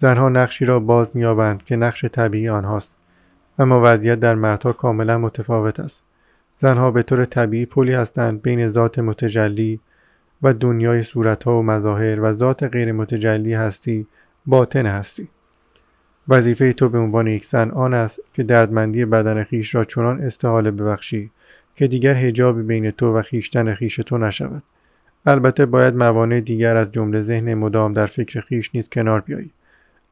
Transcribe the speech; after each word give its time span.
زنها 0.00 0.28
نقشی 0.28 0.64
را 0.64 0.80
باز 0.80 1.10
مییابند 1.14 1.62
که 1.62 1.76
نقش 1.76 2.04
طبیعی 2.04 2.48
آنهاست. 2.48 2.92
اما 3.58 3.80
وضعیت 3.84 4.20
در 4.20 4.34
مردها 4.34 4.72
کاملا 4.72 5.18
متفاوت 5.18 5.80
است. 5.80 6.02
زنها 6.58 6.90
به 6.90 7.02
طور 7.02 7.24
طبیعی 7.24 7.66
پلی 7.66 7.94
هستند 7.94 8.42
بین 8.42 8.68
ذات 8.68 8.98
متجلی 8.98 9.80
و 10.42 10.54
دنیای 10.54 11.02
صورتها 11.02 11.58
و 11.58 11.62
مظاهر 11.62 12.20
و 12.20 12.32
ذات 12.32 12.62
غیر 12.62 12.92
متجلی 12.92 13.54
هستی 13.54 14.06
باطن 14.46 14.86
هستی. 14.86 15.28
وظیفه 16.28 16.72
تو 16.72 16.88
به 16.88 16.98
عنوان 16.98 17.26
یک 17.26 17.44
زن 17.44 17.70
آن 17.70 17.94
است 17.94 18.20
که 18.32 18.42
دردمندی 18.42 19.04
بدن 19.04 19.42
خیش 19.42 19.74
را 19.74 19.84
چنان 19.84 20.20
استحاله 20.20 20.70
ببخشی 20.70 21.30
که 21.74 21.86
دیگر 21.86 22.16
هجابی 22.16 22.62
بین 22.62 22.90
تو 22.90 23.16
و 23.16 23.22
خیشتن 23.22 23.74
خیش 23.74 23.96
تو 23.96 24.18
نشود. 24.18 24.62
البته 25.26 25.66
باید 25.66 25.94
موانع 25.94 26.40
دیگر 26.40 26.76
از 26.76 26.92
جمله 26.92 27.22
ذهن 27.22 27.54
مدام 27.54 27.92
در 27.92 28.06
فکر 28.06 28.40
خیش 28.40 28.70
نیز 28.74 28.88
کنار 28.88 29.20
بیایی. 29.20 29.52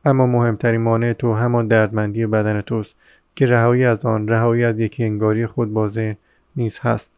اما 0.04 0.26
مهمترین 0.26 0.80
مانع 0.80 1.12
تو 1.12 1.34
همان 1.34 1.66
دردمندی 1.66 2.26
بدن 2.26 2.60
توست 2.60 2.94
که 3.34 3.46
رهایی 3.46 3.84
از 3.84 4.04
آن 4.04 4.28
رهایی 4.28 4.64
از 4.64 4.80
یکی 4.80 5.04
انگاری 5.04 5.46
خود 5.46 5.72
با 5.72 5.88
ذهن 5.88 6.16
نیز 6.56 6.78
هست. 6.82 7.12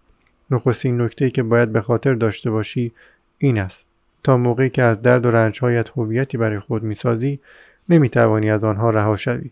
نخستین 0.51 1.01
نکته 1.01 1.31
که 1.31 1.43
باید 1.43 1.73
به 1.73 1.81
خاطر 1.81 2.15
داشته 2.15 2.51
باشی 2.51 2.93
این 3.39 3.59
است. 3.59 3.87
تا 4.25 4.37
موقعی 4.37 4.69
که 4.69 4.83
از 4.83 5.03
درد 5.03 5.27
و 5.27 5.31
رنجهایت 5.31 5.91
هویتی 5.91 6.39
برای 6.39 6.59
خود 6.59 6.83
می‌سازی 6.83 7.41
نمی‌توانی 7.89 8.51
از 8.51 8.65
آنها 8.65 8.91
رها 8.91 9.17
شوی. 9.17 9.51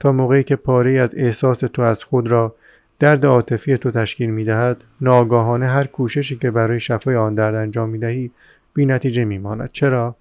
تا 0.00 0.12
موقعی 0.12 0.42
که 0.42 0.56
پاره 0.56 0.92
از 0.92 1.14
احساس 1.14 1.58
تو 1.58 1.82
از 1.82 2.04
خود 2.04 2.30
را 2.30 2.54
درد 2.98 3.26
عاطفی 3.26 3.76
تو 3.76 3.90
تشکیل 3.90 4.30
می‌دهد 4.30 4.84
ناگاهانه 5.00 5.66
هر 5.66 5.84
کوششی 5.84 6.36
که 6.36 6.50
برای 6.50 6.80
شفای 6.80 7.16
آن 7.16 7.34
درد 7.34 7.54
انجام 7.54 7.88
می‌دهی 7.88 8.30
بی 8.74 8.86
نتیجه 8.86 9.24
میماند. 9.24 9.70
چرا؟ 9.72 10.16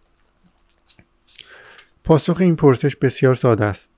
پاسخ 2.03 2.38
این 2.39 2.55
پرسش 2.55 2.95
بسیار 2.95 3.35
ساده 3.35 3.66
است. 3.66 3.89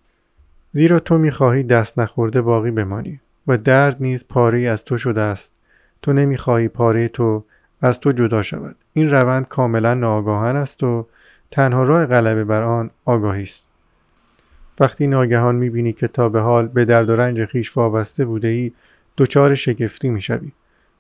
زیرا 0.74 1.00
تو 1.00 1.18
می‌خواهی 1.18 1.64
دست 1.64 2.00
نخورده 2.00 2.42
باقی 2.42 2.72
بمانی 2.72 3.20
و 3.48 3.58
درد 3.58 3.98
نیز 4.00 4.26
پاره 4.30 4.62
از 4.62 4.86
تو 4.86 4.98
شده 4.98 5.22
است. 5.22 5.54
تو 6.02 6.14
نمی‌خواهی 6.14 6.68
پاره 6.68 7.08
تو 7.08 7.44
از 7.82 8.00
تو 8.00 8.12
جدا 8.12 8.44
شود. 8.44 8.76
این 8.94 9.12
روند 9.12 9.48
کاملا 9.48 9.94
ناآگاهان 9.94 10.56
است 10.56 10.84
و 10.84 11.08
تنها 11.52 11.84
راه 11.84 12.06
غلبه 12.06 12.44
بر 12.44 12.62
آن 12.62 12.92
آگاهی 13.06 13.44
است. 13.44 13.68
وقتی 14.80 15.08
ناگهان 15.08 15.56
می‌بینی 15.56 15.94
که 15.94 16.08
تا 16.08 16.30
به 16.30 16.42
حال 16.42 16.68
به 16.68 16.86
درد 16.86 17.10
و 17.10 17.16
رنج 17.16 17.46
خیش 17.46 17.78
وابسته 17.78 18.26
بوده 18.26 18.48
ای 18.48 18.72
دچار 19.18 19.56
شگفتی 19.56 20.10
می‌شوی. 20.10 20.52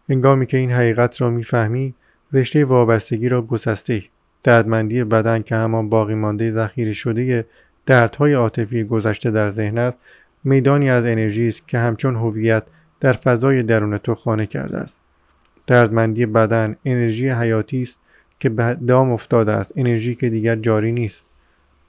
هنگامی 0.10 0.46
که 0.46 0.58
این 0.58 0.72
حقیقت 0.72 1.22
را 1.22 1.30
می‌فهمی 1.30 1.94
رشته 2.34 2.66
وابستگی 2.66 3.30
را 3.30 3.42
گسسته 3.42 4.04
دردمندی 4.46 5.04
بدن 5.04 5.42
که 5.42 5.56
همان 5.56 5.90
باقی 5.90 6.16
مانده 6.16 6.52
ذخیره 6.52 6.94
شده 6.94 7.46
دردهای 7.86 8.34
عاطفی 8.34 8.84
گذشته 8.84 9.32
در 9.32 9.50
ذهن 9.50 9.78
است 9.78 9.98
میدانی 10.44 10.90
از 10.90 11.06
انرژی 11.06 11.48
است 11.48 11.68
که 11.68 11.78
همچون 11.78 12.16
هویت 12.16 12.64
در 13.00 13.14
فضای 13.14 13.64
درون 13.64 13.98
تو 13.98 14.16
خانه 14.16 14.46
کرده 14.46 14.78
است. 14.78 15.02
دردمندی 15.68 16.26
بدن 16.26 16.76
انرژی 16.86 17.30
حیاتی 17.30 17.82
است 17.82 18.00
که 18.40 18.50
به 18.50 18.78
دام 18.88 19.12
افتاده 19.12 19.52
است 19.52 19.74
انرژی 19.76 20.16
که 20.16 20.30
دیگر 20.30 20.56
جاری 20.56 20.92
نیست. 20.92 21.28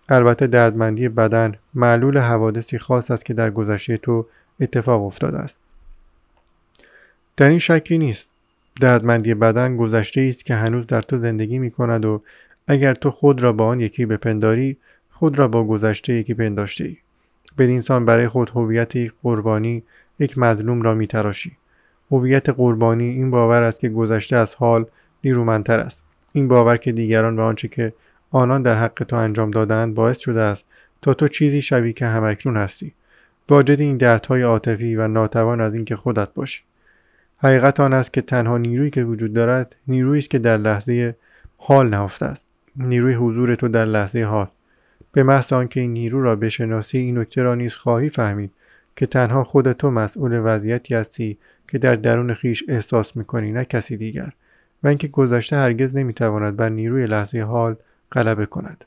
البته 0.09 0.47
دردمندی 0.47 1.09
بدن 1.09 1.55
معلول 1.75 2.19
حوادثی 2.19 2.79
خاص 2.79 3.11
است 3.11 3.25
که 3.25 3.35
در 3.35 3.51
گذشته 3.51 3.97
تو 3.97 4.27
اتفاق 4.61 5.05
افتاده 5.05 5.39
است. 5.39 5.59
در 7.37 7.49
این 7.49 7.59
شکی 7.59 7.99
نیست. 7.99 8.31
دردمندی 8.81 9.35
بدن 9.35 9.77
گذشته 9.77 10.21
است 10.21 10.45
که 10.45 10.55
هنوز 10.55 10.87
در 10.87 11.03
تو 11.03 11.19
زندگی 11.19 11.59
می 11.59 11.71
کند 11.71 12.05
و 12.05 12.23
اگر 12.67 12.95
تو 12.95 13.11
خود 13.11 13.43
را 13.43 13.53
با 13.53 13.67
آن 13.67 13.81
یکی 13.81 14.07
بپنداری 14.07 14.77
خود 15.11 15.39
را 15.39 15.49
با 15.49 15.65
گذشته 15.65 16.13
یکی 16.13 16.35
پنداشته 16.35 16.85
ای 16.85 16.97
بدینسان 17.59 18.05
برای 18.05 18.29
خود 18.29 18.51
هویت 18.55 18.97
یک 18.97 19.13
قربانی 19.23 19.83
یک 20.19 20.39
مظلوم 20.39 20.83
را 20.83 20.95
میتراشی. 20.95 21.57
هویت 22.11 22.49
قربانی 22.49 23.05
این 23.05 23.31
باور 23.31 23.63
است 23.63 23.81
که 23.81 23.89
گذشته 23.89 24.37
از 24.37 24.55
حال 24.55 24.85
نیرومندتر 25.25 25.81
است. 25.81 26.05
این 26.33 26.49
باور 26.49 26.77
که 26.77 26.93
دیگران 26.93 27.37
به 27.37 27.43
آنچه 27.43 27.69
که 27.69 27.93
آنان 28.31 28.63
در 28.63 28.77
حق 28.77 29.05
تو 29.09 29.17
انجام 29.17 29.51
دادند 29.51 29.95
باعث 29.95 30.19
شده 30.19 30.41
است 30.41 30.65
تا 31.03 31.15
تو 31.15 31.29
چیزی 31.29 31.63
شوی 31.63 31.93
که 31.93 32.07
همکنون 32.07 32.57
هستی. 32.57 32.93
واجد 33.49 33.81
این 33.81 33.97
دردهای 33.97 34.43
عاطفی 34.43 34.97
و 34.97 35.09
ناتوان 35.09 35.61
از 35.61 35.75
اینکه 35.75 35.97
خودت 35.97 36.35
باشی. 36.35 36.63
حقیقت 37.39 37.81
آن 37.81 37.93
است 37.93 38.13
که 38.13 38.21
تنها 38.21 38.59
نیرویی 38.59 38.91
که 38.91 39.05
وجود 39.05 39.33
دارد 39.33 39.77
نیرویی 39.89 40.19
است 40.19 40.31
که 40.31 40.39
در 40.39 40.57
لحظه 40.57 41.17
حال 41.57 41.89
نهفته 41.89 42.27
است. 42.27 42.47
نیروی 42.77 43.15
حضور 43.15 43.55
تو 43.55 43.69
در 43.69 43.85
لحظه 43.85 44.23
حال. 44.23 44.49
به 45.13 45.23
محض 45.23 45.53
آنکه 45.53 45.81
این 45.81 45.93
نیرو 45.93 46.23
را 46.23 46.37
بشناسی 46.37 46.99
این 46.99 47.19
نکته 47.19 47.43
را 47.43 47.55
نیز 47.55 47.75
خواهی 47.75 48.11
فهمید 48.11 48.53
که 48.97 49.07
تنها 49.07 49.45
خود 49.45 49.73
تو 49.73 49.91
مسئول 49.91 50.41
وضعیتی 50.45 50.95
هستی 50.95 51.39
که 51.69 51.79
در 51.79 51.95
درون 51.97 52.35
خیش 52.35 52.65
احساس 52.69 53.17
می‌کنی 53.17 53.53
نه 53.53 53.65
کسی 53.65 53.97
دیگر. 53.97 54.33
و 54.83 54.89
اینکه 54.89 55.09
گذشته 55.09 55.57
هرگز 55.57 55.97
نمی‌تواند 55.97 56.57
بر 56.57 56.69
نیروی 56.69 57.07
لحظه 57.07 57.41
حال 57.41 57.77
غلبه 58.13 58.47
کند. 58.47 58.85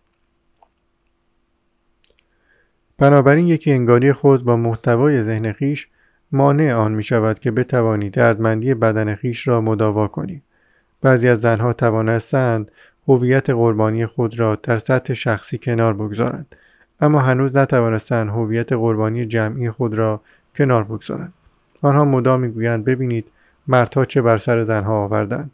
بنابراین 2.97 3.47
یکی 3.47 3.71
انگاری 3.71 4.13
خود 4.13 4.43
با 4.43 4.57
محتوای 4.57 5.23
ذهن 5.23 5.51
خیش 5.51 5.87
مانع 6.31 6.73
آن 6.73 6.91
می 6.91 7.03
شود 7.03 7.39
که 7.39 7.51
بتوانی 7.51 8.09
دردمندی 8.09 8.73
بدن 8.73 9.15
خیش 9.15 9.47
را 9.47 9.61
مداوا 9.61 10.07
کنی. 10.07 10.41
بعضی 11.01 11.29
از 11.29 11.41
زنها 11.41 11.73
توانستند 11.73 12.71
هویت 13.07 13.49
قربانی 13.49 14.05
خود 14.05 14.39
را 14.39 14.55
در 14.63 14.77
سطح 14.77 15.13
شخصی 15.13 15.57
کنار 15.57 15.93
بگذارند 15.93 16.55
اما 17.01 17.19
هنوز 17.19 17.55
نتوانستند 17.55 18.29
هویت 18.29 18.73
قربانی 18.73 19.25
جمعی 19.25 19.71
خود 19.71 19.97
را 19.97 20.21
کنار 20.55 20.83
بگذارند. 20.83 21.33
آنها 21.81 22.05
مدام 22.05 22.39
می‌گویند 22.39 22.85
ببینید 22.85 23.25
مردها 23.67 24.05
چه 24.05 24.21
بر 24.21 24.37
سر 24.37 24.63
زنها 24.63 25.03
آوردند. 25.03 25.51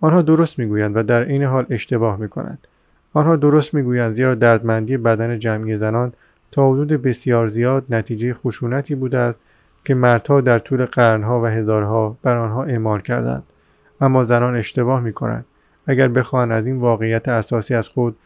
آنها 0.00 0.22
درست 0.22 0.58
می‌گویند 0.58 0.96
و 0.96 1.02
در 1.02 1.24
این 1.24 1.42
حال 1.42 1.66
اشتباه 1.70 2.16
می‌کنند. 2.16 2.66
آنها 3.12 3.36
درست 3.36 3.74
می‌گویند 3.74 4.14
زیرا 4.14 4.34
دردمندی 4.34 4.96
بدن 4.96 5.38
جمعی 5.38 5.76
زنان 5.76 6.12
تا 6.50 6.72
حدود 6.72 6.88
بسیار 6.88 7.48
زیاد 7.48 7.84
نتیجه 7.90 8.34
خشونتی 8.34 8.94
بوده 8.94 9.18
است 9.18 9.40
که 9.88 9.94
مردها 9.94 10.40
در 10.40 10.58
طول 10.58 10.84
قرنها 10.84 11.42
و 11.42 11.46
هزارها 11.46 12.16
بر 12.22 12.36
آنها 12.36 12.64
اعمال 12.64 13.00
کردند 13.00 13.42
اما 14.00 14.24
زنان 14.24 14.56
اشتباه 14.56 15.00
می‌کنند. 15.00 15.44
اگر 15.86 16.08
بخواهند 16.08 16.52
از 16.52 16.66
این 16.66 16.78
واقعیت 16.78 17.28
اساسی 17.28 17.74
از 17.74 17.88
خود 17.88 18.16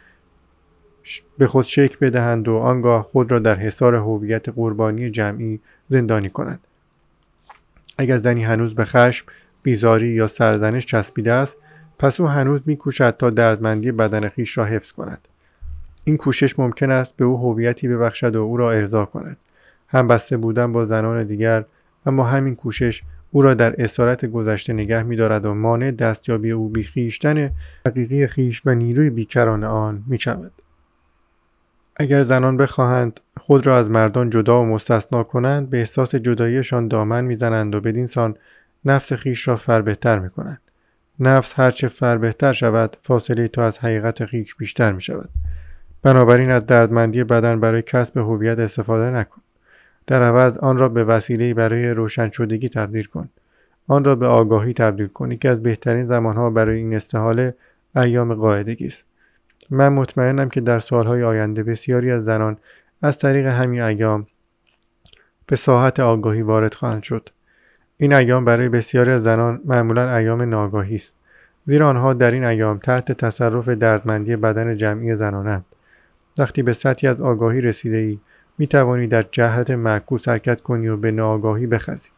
به 1.39 1.47
خود 1.47 1.65
شک 1.65 1.99
بدهند 1.99 2.49
و 2.49 2.57
آنگاه 2.57 3.03
خود 3.03 3.33
را 3.33 3.39
در 3.39 3.55
حصار 3.55 3.95
هویت 3.95 4.49
قربانی 4.49 5.11
جمعی 5.11 5.61
زندانی 5.89 6.31
کنند. 6.31 6.61
اگر 7.99 8.17
زنی 8.17 8.45
هنوز 8.45 8.75
به 8.75 8.85
خشم 8.85 9.27
بیزاری 9.63 10.09
یا 10.09 10.27
سرزنش 10.27 10.87
چسبیده 10.87 11.33
است 11.33 11.57
پس 11.99 12.21
او 12.21 12.27
هنوز 12.27 12.61
میکوشد 12.67 13.17
تا 13.19 13.31
دردمندی 13.31 13.93
بدن 13.93 14.29
خیش 14.29 14.59
را 14.59 14.65
حفظ 14.65 14.93
کند. 14.93 15.29
این 16.05 16.17
کوشش 16.17 16.59
ممکن 16.59 16.91
است 16.91 17.17
به 17.17 17.25
او 17.25 17.39
هویتی 17.39 17.89
ببخشد 17.89 18.37
و 18.37 18.43
او 18.43 18.57
را 18.57 18.73
ارضا 18.73 19.05
کند. 19.05 19.37
هم 19.93 20.07
بسته 20.07 20.37
بودن 20.37 20.73
با 20.73 20.85
زنان 20.85 21.25
دیگر 21.25 21.65
اما 22.07 22.25
همین 22.25 22.55
کوشش 22.55 23.03
او 23.31 23.43
را 23.43 23.55
در 23.55 23.83
اسارت 23.83 24.27
گذشته 24.27 24.73
نگه 24.73 25.03
میدارد 25.03 25.45
و 25.45 25.55
مانع 25.55 25.91
دستیابی 25.91 26.51
او 26.51 26.69
بیخیشتن 26.69 27.51
حقیقی 27.87 28.27
خیش 28.27 28.63
و 28.65 28.75
نیروی 28.75 29.11
بیکران 29.11 29.65
آن 29.65 30.05
می 30.07 30.21
شود. 30.21 30.53
اگر 31.97 32.23
زنان 32.23 32.57
بخواهند 32.57 33.21
خود 33.37 33.67
را 33.67 33.77
از 33.77 33.91
مردان 33.91 34.31
جدا 34.31 34.63
و 34.63 34.67
مستثنا 34.67 35.23
کنند 35.23 35.71
به 35.71 35.79
احساس 35.79 36.15
جداییشان 36.15 36.89
دامن 36.89 37.25
می‌زنند 37.25 37.75
و 37.75 37.81
بدینسان 37.81 38.37
نفس 38.85 39.13
خیش 39.13 39.49
را 39.49 39.57
فر 39.57 39.83
بهتر 39.83 40.19
می 40.19 40.31
کنند. 40.31 40.61
نفس 41.21 41.53
هرچه 41.57 41.89
فر 41.89 42.17
بهتر 42.17 42.53
شود 42.53 42.97
فاصله 43.03 43.49
تو 43.49 43.61
از 43.61 43.79
حقیقت 43.79 44.25
خیش 44.25 44.55
بیشتر 44.55 44.93
می 44.93 45.01
شود. 45.01 45.29
بنابراین 46.03 46.51
از 46.51 46.67
دردمندی 46.67 47.25
بدن 47.25 47.61
برای 47.61 47.83
کسب 47.83 48.17
هویت 48.17 48.59
استفاده 48.59 49.11
نکن. 49.11 49.42
در 50.07 50.23
عوض 50.23 50.57
آن 50.57 50.79
را 50.79 50.89
به 50.89 51.05
وسیله 51.05 51.55
برای 51.55 51.91
روشن 51.91 52.31
شدگی 52.31 52.69
تبدیل 52.69 53.05
کن. 53.05 53.29
آن 53.89 54.05
را 54.05 54.15
به 54.15 54.27
آگاهی 54.27 54.73
تبدیل 54.73 55.07
کن 55.07 55.37
که 55.37 55.49
از 55.49 55.63
بهترین 55.63 56.05
زمانها 56.05 56.51
برای 56.51 56.79
این 56.79 56.95
استحاله 56.95 57.55
ایام 57.97 58.35
قاعدگی 58.35 58.87
است. 58.87 59.05
من 59.71 59.89
مطمئنم 59.89 60.49
که 60.49 60.61
در 60.61 60.79
سالهای 60.79 61.23
آینده 61.23 61.63
بسیاری 61.63 62.11
از 62.11 62.25
زنان 62.25 62.57
از 63.03 63.19
طریق 63.19 63.47
همین 63.47 63.81
ایام 63.81 64.27
به 65.47 65.57
ساحت 65.57 66.01
آگاهی 66.01 66.43
وارد 66.43 66.75
خواهند 66.75 67.03
شد. 67.03 67.29
این 67.97 68.13
ایام 68.13 68.45
برای 68.45 68.69
بسیاری 68.69 69.11
از 69.11 69.23
زنان 69.23 69.61
معمولا 69.65 70.17
ایام 70.17 70.43
ناگاهی 70.43 70.95
است. 70.95 71.13
زیرا 71.67 71.89
آنها 71.89 72.15
در 72.15 72.31
این 72.31 72.45
ایام 72.45 72.79
تحت 72.79 73.13
تصرف 73.13 73.69
دردمندی 73.69 74.37
بدن 74.37 74.77
جمعی 74.77 75.17
زنانند. 75.17 75.65
وقتی 76.39 76.63
به 76.63 76.73
سطحی 76.73 77.09
از 77.09 77.21
آگاهی 77.21 77.61
رسیده 77.61 77.97
ای 77.97 78.19
می 78.59 78.67
توانی 78.67 79.07
در 79.07 79.23
جهت 79.23 79.71
معکوس 79.71 80.29
حرکت 80.29 80.61
کنی 80.61 80.89
و 80.89 80.97
به 80.97 81.11
ناآگاهی 81.11 81.67
بخزی. 81.67 82.11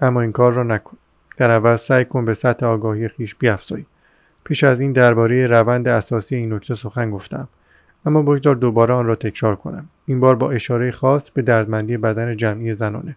اما 0.00 0.20
این 0.20 0.32
کار 0.32 0.52
را 0.52 0.62
نکن. 0.62 0.96
در 1.36 1.50
عوض 1.50 1.80
سعی 1.80 2.04
کن 2.04 2.24
به 2.24 2.34
سطح 2.34 2.66
آگاهی 2.66 3.08
خیش 3.08 3.34
بیافزایی. 3.34 3.86
پیش 4.44 4.64
از 4.64 4.80
این 4.80 4.92
درباره 4.92 5.46
روند 5.46 5.88
اساسی 5.88 6.36
این 6.36 6.52
نکته 6.52 6.74
سخن 6.74 7.10
گفتم. 7.10 7.48
اما 8.06 8.22
بگذار 8.22 8.54
دوباره 8.54 8.94
آن 8.94 9.06
را 9.06 9.14
تکرار 9.14 9.56
کنم. 9.56 9.88
این 10.06 10.20
بار 10.20 10.36
با 10.36 10.50
اشاره 10.50 10.90
خاص 10.90 11.30
به 11.30 11.42
دردمندی 11.42 11.96
بدن 11.96 12.36
جمعی 12.36 12.74
زنانه. 12.74 13.16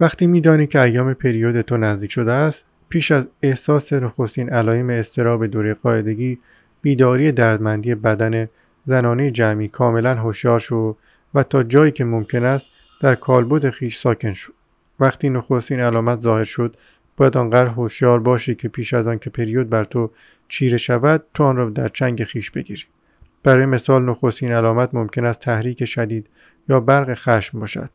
وقتی 0.00 0.26
میدانی 0.26 0.66
که 0.66 0.80
ایام 0.80 1.14
پریود 1.14 1.60
تو 1.60 1.76
نزدیک 1.76 2.10
شده 2.10 2.32
است 2.32 2.64
پیش 2.88 3.10
از 3.10 3.26
احساس 3.42 3.92
نخستین 3.92 4.50
علایم 4.50 4.90
استراب 4.90 5.46
دوره 5.46 5.74
قاعدگی 5.74 6.38
بیداری 6.82 7.32
دردمندی 7.32 7.94
بدن 7.94 8.48
زنانه 8.86 9.30
جمعی 9.30 9.68
کاملا 9.68 10.14
هوشیار 10.14 10.60
شو 10.60 10.96
و 11.34 11.42
تا 11.42 11.62
جایی 11.62 11.92
که 11.92 12.04
ممکن 12.04 12.44
است 12.44 12.66
در 13.00 13.14
کالبد 13.14 13.70
خیش 13.70 13.98
ساکن 13.98 14.32
شو. 14.32 14.52
وقتی 15.00 15.28
نخستین 15.28 15.80
علامت 15.80 16.20
ظاهر 16.20 16.44
شد 16.44 16.76
باید 17.16 17.36
آنقدر 17.36 17.66
هوشیار 17.66 18.20
باشی 18.20 18.54
که 18.54 18.68
پیش 18.68 18.94
از 18.94 19.06
آن 19.06 19.18
که 19.18 19.30
پریود 19.30 19.70
بر 19.70 19.84
تو 19.84 20.10
چیره 20.48 20.76
شود 20.76 21.24
تو 21.34 21.44
آن 21.44 21.56
را 21.56 21.70
در 21.70 21.88
چنگ 21.88 22.24
خیش 22.24 22.50
بگیری. 22.50 22.82
برای 23.42 23.66
مثال 23.66 24.02
نخستین 24.02 24.52
علامت 24.52 24.94
ممکن 24.94 25.24
است 25.24 25.40
تحریک 25.40 25.84
شدید 25.84 26.26
یا 26.68 26.80
برق 26.80 27.14
خشم 27.14 27.60
باشد 27.60 27.90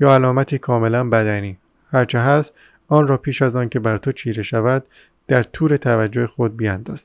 یا 0.00 0.14
علامتی 0.14 0.58
کاملا 0.58 1.08
بدنی. 1.08 1.58
هرچه 1.90 2.18
هست 2.18 2.52
آن 2.88 3.06
را 3.06 3.16
پیش 3.16 3.42
از 3.42 3.56
آن 3.56 3.68
که 3.68 3.80
بر 3.80 3.98
تو 3.98 4.12
چیره 4.12 4.42
شود 4.42 4.84
در 5.28 5.42
طور 5.42 5.76
توجه 5.76 6.26
خود 6.26 6.56
بیانداز 6.56 7.04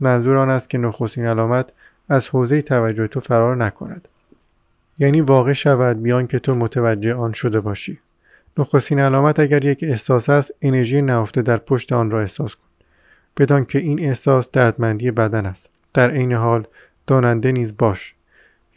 منظور 0.00 0.36
آن 0.36 0.50
است 0.50 0.70
که 0.70 0.78
نخستین 0.78 1.26
علامت 1.26 1.72
از 2.08 2.28
حوزه 2.28 2.62
توجه 2.62 3.06
تو 3.06 3.20
فرار 3.20 3.56
نکند. 3.56 4.08
یعنی 4.98 5.20
واقع 5.20 5.52
شود 5.52 6.02
بیان 6.02 6.26
که 6.26 6.38
تو 6.38 6.54
متوجه 6.54 7.14
آن 7.14 7.32
شده 7.32 7.60
باشی. 7.60 7.98
نخستین 8.58 9.00
علامت 9.00 9.40
اگر 9.40 9.64
یک 9.64 9.78
احساس 9.82 10.28
است 10.28 10.54
انرژی 10.62 11.02
نهفته 11.02 11.42
در 11.42 11.56
پشت 11.56 11.92
آن 11.92 12.10
را 12.10 12.20
احساس 12.20 12.54
کن. 12.54 12.62
بدان 13.36 13.64
که 13.64 13.78
این 13.78 14.00
احساس 14.00 14.50
دردمندی 14.50 15.10
بدن 15.10 15.46
است. 15.46 15.70
در 15.94 16.10
عین 16.10 16.32
حال 16.32 16.66
داننده 17.06 17.52
نیز 17.52 17.76
باش. 17.76 18.14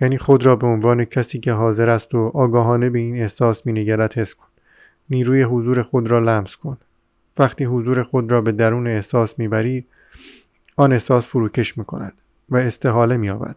یعنی 0.02 0.18
خود 0.18 0.46
را 0.46 0.56
به 0.56 0.68
عنوان 0.68 1.06
کسی 1.06 1.40
که 1.40 1.52
حاضر 1.52 1.90
است 1.90 2.16
و 2.16 2.32
آگاهانه 2.34 2.90
به 2.90 3.00
این 3.00 3.22
احساس 3.22 3.68
مینگرد 3.68 4.14
حس 4.14 4.36
کن. 4.36 4.48
نیروی 5.10 5.44
حضور 5.44 5.82
خود 5.82 6.12
را 6.12 6.20
لمس 6.20 6.56
کن. 6.56 6.78
وقتی 7.38 7.64
حضور 7.64 8.04
خود 8.04 8.32
را 8.32 8.42
به 8.42 8.52
درون 8.52 8.88
احساس 8.88 9.40
می‌بری 9.40 9.86
آن 10.76 10.94
احساس 10.94 11.28
فروکش 11.28 11.78
می‌کند. 11.78 12.14
و 12.52 12.58
استحاله 12.58 13.18
مییابد. 13.18 13.56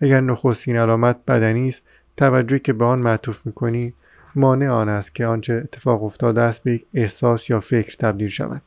اگر 0.00 0.20
نخستین 0.20 0.76
علامت 0.76 1.16
بدنی 1.28 1.68
است 1.68 1.82
توجهی 2.16 2.58
که 2.58 2.72
به 2.72 2.84
آن 2.84 2.98
معطوف 2.98 3.38
می‌کنی 3.44 3.94
مانع 4.34 4.68
آن 4.68 4.88
است 4.88 5.14
که 5.14 5.26
آنچه 5.26 5.54
اتفاق 5.54 6.04
افتاده 6.04 6.42
است 6.42 6.62
به 6.62 6.72
یک 6.72 6.86
احساس 6.94 7.50
یا 7.50 7.60
فکر 7.60 7.96
تبدیل 7.96 8.28
شود. 8.28 8.62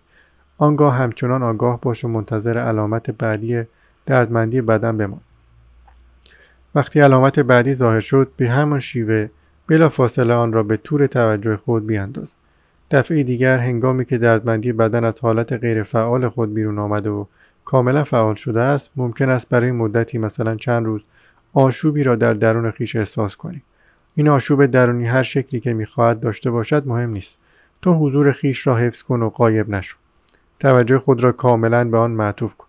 آنگاه 0.57 0.95
همچنان 0.95 1.43
آگاه 1.43 1.81
باش 1.81 2.05
و 2.05 2.07
منتظر 2.07 2.57
علامت 2.57 3.11
بعدی 3.11 3.63
دردمندی 4.05 4.61
بدن 4.61 4.97
بمان. 4.97 5.21
وقتی 6.75 6.99
علامت 6.99 7.39
بعدی 7.39 7.75
ظاهر 7.75 7.99
شد 7.99 8.31
به 8.37 8.49
همان 8.49 8.79
شیوه 8.79 9.29
بلا 9.67 9.89
فاصله 9.89 10.33
آن 10.33 10.53
را 10.53 10.63
به 10.63 10.77
طور 10.77 11.07
توجه 11.07 11.57
خود 11.57 11.87
بیانداز. 11.87 12.35
دفعه 12.91 13.23
دیگر 13.23 13.59
هنگامی 13.59 14.05
که 14.05 14.17
دردمندی 14.17 14.73
بدن 14.73 15.03
از 15.03 15.19
حالت 15.19 15.53
غیر 15.53 15.83
فعال 15.83 16.29
خود 16.29 16.53
بیرون 16.53 16.79
آمده 16.79 17.09
و 17.09 17.25
کاملا 17.69 18.03
فعال 18.03 18.35
شده 18.35 18.61
است 18.61 18.91
ممکن 18.95 19.29
است 19.29 19.49
برای 19.49 19.71
مدتی 19.71 20.17
مثلا 20.17 20.55
چند 20.55 20.85
روز 20.85 21.01
آشوبی 21.53 22.03
را 22.03 22.15
در 22.15 22.33
درون 22.33 22.71
خیش 22.71 22.95
احساس 22.95 23.35
کنی 23.35 23.63
این 24.15 24.29
آشوب 24.29 24.65
درونی 24.65 25.05
هر 25.05 25.23
شکلی 25.23 25.59
که 25.59 25.73
می‌خواهد 25.73 26.19
داشته 26.19 26.51
باشد 26.51 26.87
مهم 26.87 27.09
نیست. 27.09 27.37
تو 27.81 27.93
حضور 27.93 28.31
خیش 28.31 28.67
را 28.67 28.75
حفظ 28.75 29.03
کن 29.03 29.21
و 29.21 29.29
قایب 29.29 29.69
نشو. 29.69 29.97
توجه 30.59 30.99
خود 30.99 31.23
را 31.23 31.31
کاملا 31.31 31.89
به 31.89 31.97
آن 31.97 32.11
معطوف 32.11 32.55
کن. 32.55 32.67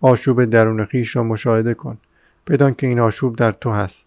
آشوب 0.00 0.44
درون 0.44 0.84
خیش 0.84 1.16
را 1.16 1.22
مشاهده 1.22 1.74
کن. 1.74 1.98
بدان 2.46 2.74
که 2.74 2.86
این 2.86 3.00
آشوب 3.00 3.36
در 3.36 3.52
تو 3.52 3.70
هست. 3.70 4.06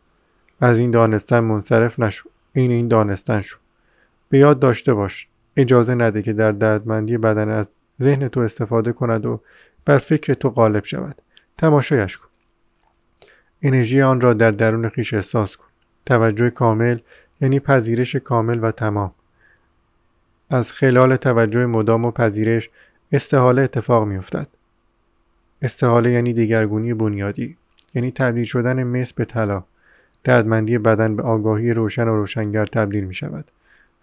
از 0.61 0.77
این 0.77 0.91
دانستن 0.91 1.39
منصرف 1.39 1.99
نشو. 1.99 2.29
این 2.53 2.71
این 2.71 2.87
دانستن 2.87 3.41
شو. 3.41 3.57
به 4.29 4.37
یاد 4.37 4.59
داشته 4.59 4.93
باش. 4.93 5.27
اجازه 5.55 5.95
نده 5.95 6.21
که 6.21 6.33
در 6.33 6.51
دردمندی 6.51 7.17
بدن 7.17 7.49
از 7.49 7.69
ذهن 8.01 8.27
تو 8.27 8.39
استفاده 8.39 8.91
کند 8.91 9.25
و 9.25 9.41
بر 9.87 9.97
فکر 9.97 10.33
تو 10.33 10.49
غالب 10.49 10.83
شود. 10.83 11.21
تماشایش 11.57 12.17
کن. 12.17 12.27
انرژی 13.61 14.01
آن 14.01 14.21
را 14.21 14.33
در 14.33 14.51
درون 14.51 14.89
خیش 14.89 15.13
احساس 15.13 15.55
کن. 15.55 15.67
توجه 16.05 16.49
کامل 16.49 16.99
یعنی 17.41 17.59
پذیرش 17.59 18.15
کامل 18.15 18.59
و 18.63 18.71
تمام. 18.71 19.11
از 20.49 20.71
خلال 20.71 21.15
توجه 21.15 21.65
مدام 21.65 22.05
و 22.05 22.11
پذیرش 22.11 22.69
استحاله 23.11 23.61
اتفاق 23.61 24.07
میافتد. 24.07 24.47
استحاله 25.61 26.11
یعنی 26.11 26.33
دیگرگونی 26.33 26.93
بنیادی 26.93 27.57
یعنی 27.93 28.11
تبدیل 28.11 28.43
شدن 28.43 28.83
مس 28.83 29.13
به 29.13 29.25
طلا. 29.25 29.63
دردمندی 30.23 30.77
بدن 30.77 31.15
به 31.15 31.23
آگاهی 31.23 31.73
روشن 31.73 32.07
و 32.07 32.15
روشنگر 32.15 32.65
تبدیل 32.65 33.03
می 33.03 33.13
شود 33.13 33.51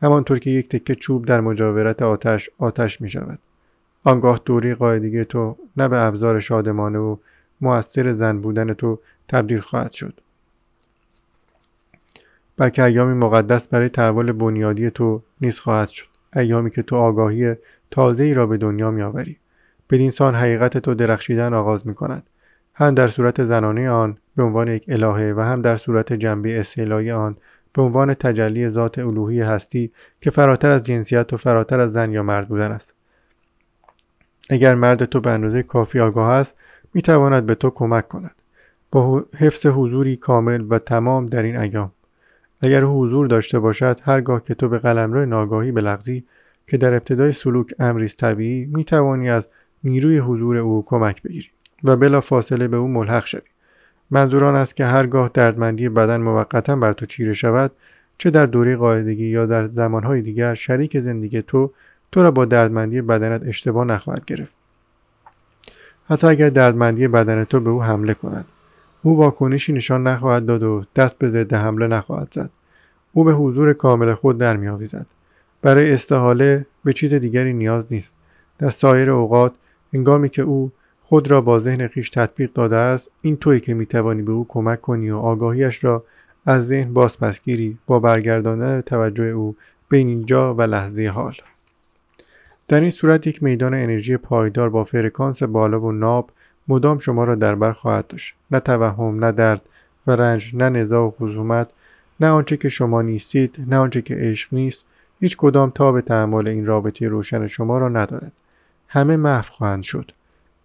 همانطور 0.03 0.39
که 0.39 0.51
یک 0.51 0.69
تکه 0.69 0.95
چوب 0.95 1.25
در 1.25 1.41
مجاورت 1.41 2.03
آتش 2.03 2.51
آتش 2.59 3.01
می 3.01 3.11
شود 3.11 3.39
آنگاه 4.05 4.41
دوری 4.45 4.75
قاعدگی 4.75 5.25
تو 5.25 5.57
نه 5.77 5.89
به 5.89 6.01
ابزار 6.01 6.41
شادمانه 6.41 6.99
و 6.99 7.17
موثر 7.61 8.13
زن 8.13 8.41
بودن 8.41 8.75
تو 8.75 8.99
تبدیل 9.29 9.61
خواهد 9.61 9.91
شد. 9.91 10.21
بلکه 12.57 12.83
ایامی 12.83 13.15
مقدس 13.15 13.69
برای 13.69 13.89
تحول 13.89 14.33
بنیادی 14.33 14.91
تو 14.91 15.23
نیز 15.41 15.61
خواهد 15.61 15.89
شد. 15.89 16.07
ایامی 16.37 16.71
که 16.71 16.83
تو 16.83 16.97
آگاهی 16.97 17.55
تازه 17.91 18.25
ای 18.25 18.35
را 18.35 18.47
به 18.47 18.57
دنیا 18.57 18.91
می 18.91 19.03
آوری 19.03 19.39
بدین 19.91 20.11
سان 20.11 20.35
حقیقت 20.35 20.79
تو 20.79 20.95
درخشیدن 20.95 21.55
آغاز 21.55 21.87
می 21.87 21.95
کند 21.95 22.23
هم 22.75 22.95
در 22.95 23.09
صورت 23.09 23.45
زنانه 23.45 23.91
آن 23.91 24.19
به 24.37 24.43
عنوان 24.43 24.69
یک 24.69 24.85
الهه 24.89 25.35
و 25.37 25.41
هم 25.41 25.63
در 25.63 25.77
صورت 25.77 26.13
جنبه 26.13 26.61
استعلایی 26.61 27.11
آن 27.11 27.37
به 27.73 27.83
عنوان 27.83 28.15
تجلی 28.15 28.69
ذات 28.69 28.99
الوهی 28.99 29.41
هستی 29.41 29.93
که 30.21 30.31
فراتر 30.31 30.71
از 30.71 30.83
جنسیت 30.83 31.33
و 31.33 31.37
فراتر 31.37 31.81
از 31.81 31.93
زن 31.93 32.13
یا 32.13 32.23
مرد 32.23 32.49
بودن 32.49 32.73
است. 32.73 32.95
اگر 34.51 34.75
مرد 34.75 35.05
تو 35.05 35.21
به 35.21 35.31
اندازه 35.31 35.63
کافی 35.63 36.01
آگاه 36.01 36.31
است 36.31 36.55
می 36.95 37.03
تواند 37.03 37.47
به 37.47 37.55
تو 37.55 37.71
کمک 37.71 38.09
کند. 38.09 38.35
با 38.91 39.25
حفظ 39.39 39.67
حضوری 39.67 40.17
کامل 40.17 40.67
و 40.69 40.79
تمام 40.79 41.27
در 41.27 41.43
این 41.43 41.57
ایام. 41.57 41.93
اگر 42.61 42.85
حضور 42.85 43.27
داشته 43.27 43.59
باشد 43.59 44.01
هرگاه 44.03 44.43
که 44.43 44.55
تو 44.55 44.69
به 44.69 44.79
قلمرو 44.79 45.27
ناگاهی 45.27 45.73
بلغزی 45.73 46.25
که 46.67 46.77
در 46.77 46.93
ابتدای 46.93 47.33
سلوک 47.33 47.75
امریز 47.79 48.17
طبیعی 48.17 48.67
می 48.67 48.85
توانی 48.85 49.31
از 49.31 49.49
نیروی 49.85 50.19
حضور 50.19 50.57
او 50.57 50.85
کمک 50.87 51.23
بگیری 51.23 51.49
و 51.85 51.97
بلا 51.97 52.21
فاصله 52.21 52.69
به 52.69 52.77
او 52.77 52.89
ملحق 52.89 53.27
شوی. 53.27 53.41
منظور 54.11 54.45
آن 54.45 54.57
است 54.57 54.77
که 54.77 54.85
هرگاه 54.85 55.31
دردمندی 55.35 55.89
بدن 55.89 56.21
موقتا 56.21 56.77
بر 56.77 56.93
تو 56.93 57.07
چیره 57.07 57.35
شود 57.35 57.73
چه 58.19 58.31
در 58.31 58.47
دوره 58.47 58.77
قاعدگی 58.77 59.27
یا 59.27 59.47
در 59.47 59.69
زمانهای 59.69 60.23
دیگر 60.23 60.55
شریک 60.55 61.01
زندگی 61.01 61.43
تو 61.43 61.73
تو 62.15 62.23
را 62.23 62.31
با 62.31 62.45
دردمندی 62.45 63.03
بدنت 63.03 63.43
اشتباه 63.47 63.85
نخواهد 63.85 64.25
گرفت. 64.25 64.53
حتی 66.09 66.27
اگر 66.27 66.49
دردمندی 66.49 67.09
بدن 67.09 67.45
تو 67.45 67.61
به 67.61 67.71
او 67.71 67.83
حمله 67.83 68.15
کند. 68.15 68.45
او 69.03 69.19
واکنشی 69.19 69.73
نشان 69.73 70.07
نخواهد 70.07 70.47
داد 70.47 70.63
و 70.63 70.85
دست 70.97 71.19
به 71.19 71.29
ضد 71.29 71.55
حمله 71.55 71.87
نخواهد 71.87 72.29
زد. 72.31 72.51
او 73.13 73.25
به 73.25 73.33
حضور 73.33 73.73
کامل 73.73 74.15
خود 74.15 74.39
در 74.39 74.57
میآویزد. 74.57 75.07
برای 75.63 75.93
استحاله 75.93 76.67
به 76.85 76.93
چیز 76.93 77.15
دیگری 77.15 77.53
نیاز 77.53 77.93
نیست. 77.93 78.13
در 78.59 78.71
سایر 78.71 79.11
اوقات 79.11 79.55
هنگامی 79.95 80.29
که 80.29 80.43
او 80.43 80.73
خود 81.03 81.31
را 81.31 81.41
با 81.41 81.59
ذهن 81.59 81.87
خیش 81.87 82.11
تطبیق 82.11 82.53
داده 82.53 82.77
است 82.77 83.11
این 83.23 83.37
تویی 83.37 83.61
که 83.61 83.75
می‌توانی 83.75 84.23
به 84.23 84.33
او 84.33 84.47
کمک 84.49 84.81
کنی 84.81 85.11
و 85.11 85.17
آگاهیش 85.17 85.85
را 85.85 86.05
از 86.47 86.67
ذهن 86.67 86.93
بازپسگیری 86.93 87.79
با 87.87 87.99
برگرداندن 87.99 88.81
توجه 88.81 89.25
او 89.25 89.57
بین 89.89 90.09
اینجا 90.09 90.55
و 90.55 90.63
لحظه 90.63 91.07
حال. 91.07 91.35
در 92.69 92.81
این 92.81 92.91
صورت 92.91 93.27
یک 93.27 93.43
میدان 93.43 93.75
انرژی 93.75 94.17
پایدار 94.17 94.71
با 94.71 94.85
فرکانس 94.85 95.43
بالا 95.43 95.81
و 95.81 95.93
ناب 95.93 96.31
مدام 96.69 96.99
شما 96.99 97.25
را 97.25 97.35
در 97.35 97.55
بر 97.55 97.73
خواهد 97.73 98.07
داشت. 98.07 98.35
نه 98.51 98.61
توهم 98.61 99.25
نه 99.25 99.33
درد 99.33 99.63
و 100.07 100.11
رنج 100.11 100.51
نه 100.55 100.69
نزاع 100.69 101.07
و 101.07 101.11
خصومت 101.11 101.71
نه 102.21 102.29
آنچه 102.29 102.57
که 102.57 102.69
شما 102.69 103.03
نیستید 103.03 103.65
نه 103.69 103.77
آنچه 103.77 104.03
که 104.03 104.15
عشق 104.15 104.55
نیست 104.55 104.85
هیچ 105.21 105.37
کدام 105.37 105.73
به 105.93 106.01
تحمل 106.01 106.49
این 106.49 106.67
رابطه 106.67 107.09
روشن 107.09 107.47
شما 107.47 107.79
را 107.79 107.89
ندارد. 107.89 108.33
همه 108.89 109.17
محو 109.17 109.51
خواهند 109.51 109.83
شد. 109.83 110.11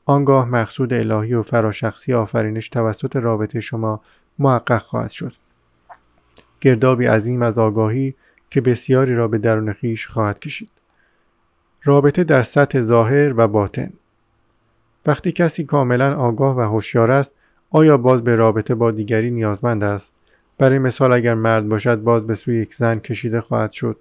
آنگاه 0.06 0.50
مقصود 0.50 0.94
الهی 0.94 1.34
و 1.34 1.44
فراشخصی 1.44 2.14
آفرینش 2.14 2.70
توسط 2.70 3.16
رابطه 3.16 3.62
شما 3.62 4.02
محقق 4.40 4.82
خواهد 4.82 5.10
شد. 5.10 5.34
گردابی 6.62 7.06
عظیم 7.06 7.42
از 7.42 7.58
آگاهی 7.58 8.16
که 8.50 8.62
بسیاری 8.62 9.16
را 9.16 9.28
به 9.28 9.38
درون 9.38 9.74
خیش 9.74 10.08
خواهد 10.08 10.40
کشید. 10.40 10.79
رابطه 11.84 12.24
در 12.24 12.44
سطح 12.44 12.82
ظاهر 12.82 13.34
و 13.38 13.48
باطن. 13.48 13.94
وقتی 15.06 15.32
کسی 15.32 15.64
کاملا 15.64 16.16
آگاه 16.16 16.58
و 16.58 16.62
هوشیار 16.62 17.12
است 17.12 17.34
آیا 17.70 17.98
باز 17.98 18.24
به 18.24 18.36
رابطه 18.36 18.76
با 18.76 18.92
دیگری 18.92 19.32
نیازمند 19.32 19.84
است؟ 19.84 20.12
برای 20.58 20.80
مثال 20.80 21.14
اگر 21.14 21.34
مرد 21.34 21.70
باشد 21.70 21.96
باز 22.02 22.28
به 22.28 22.36
سوی 22.36 22.58
یک 22.58 22.76
زن 22.76 23.00
کشیده 23.00 23.42
خواهد 23.42 23.72
شد. 23.72 24.00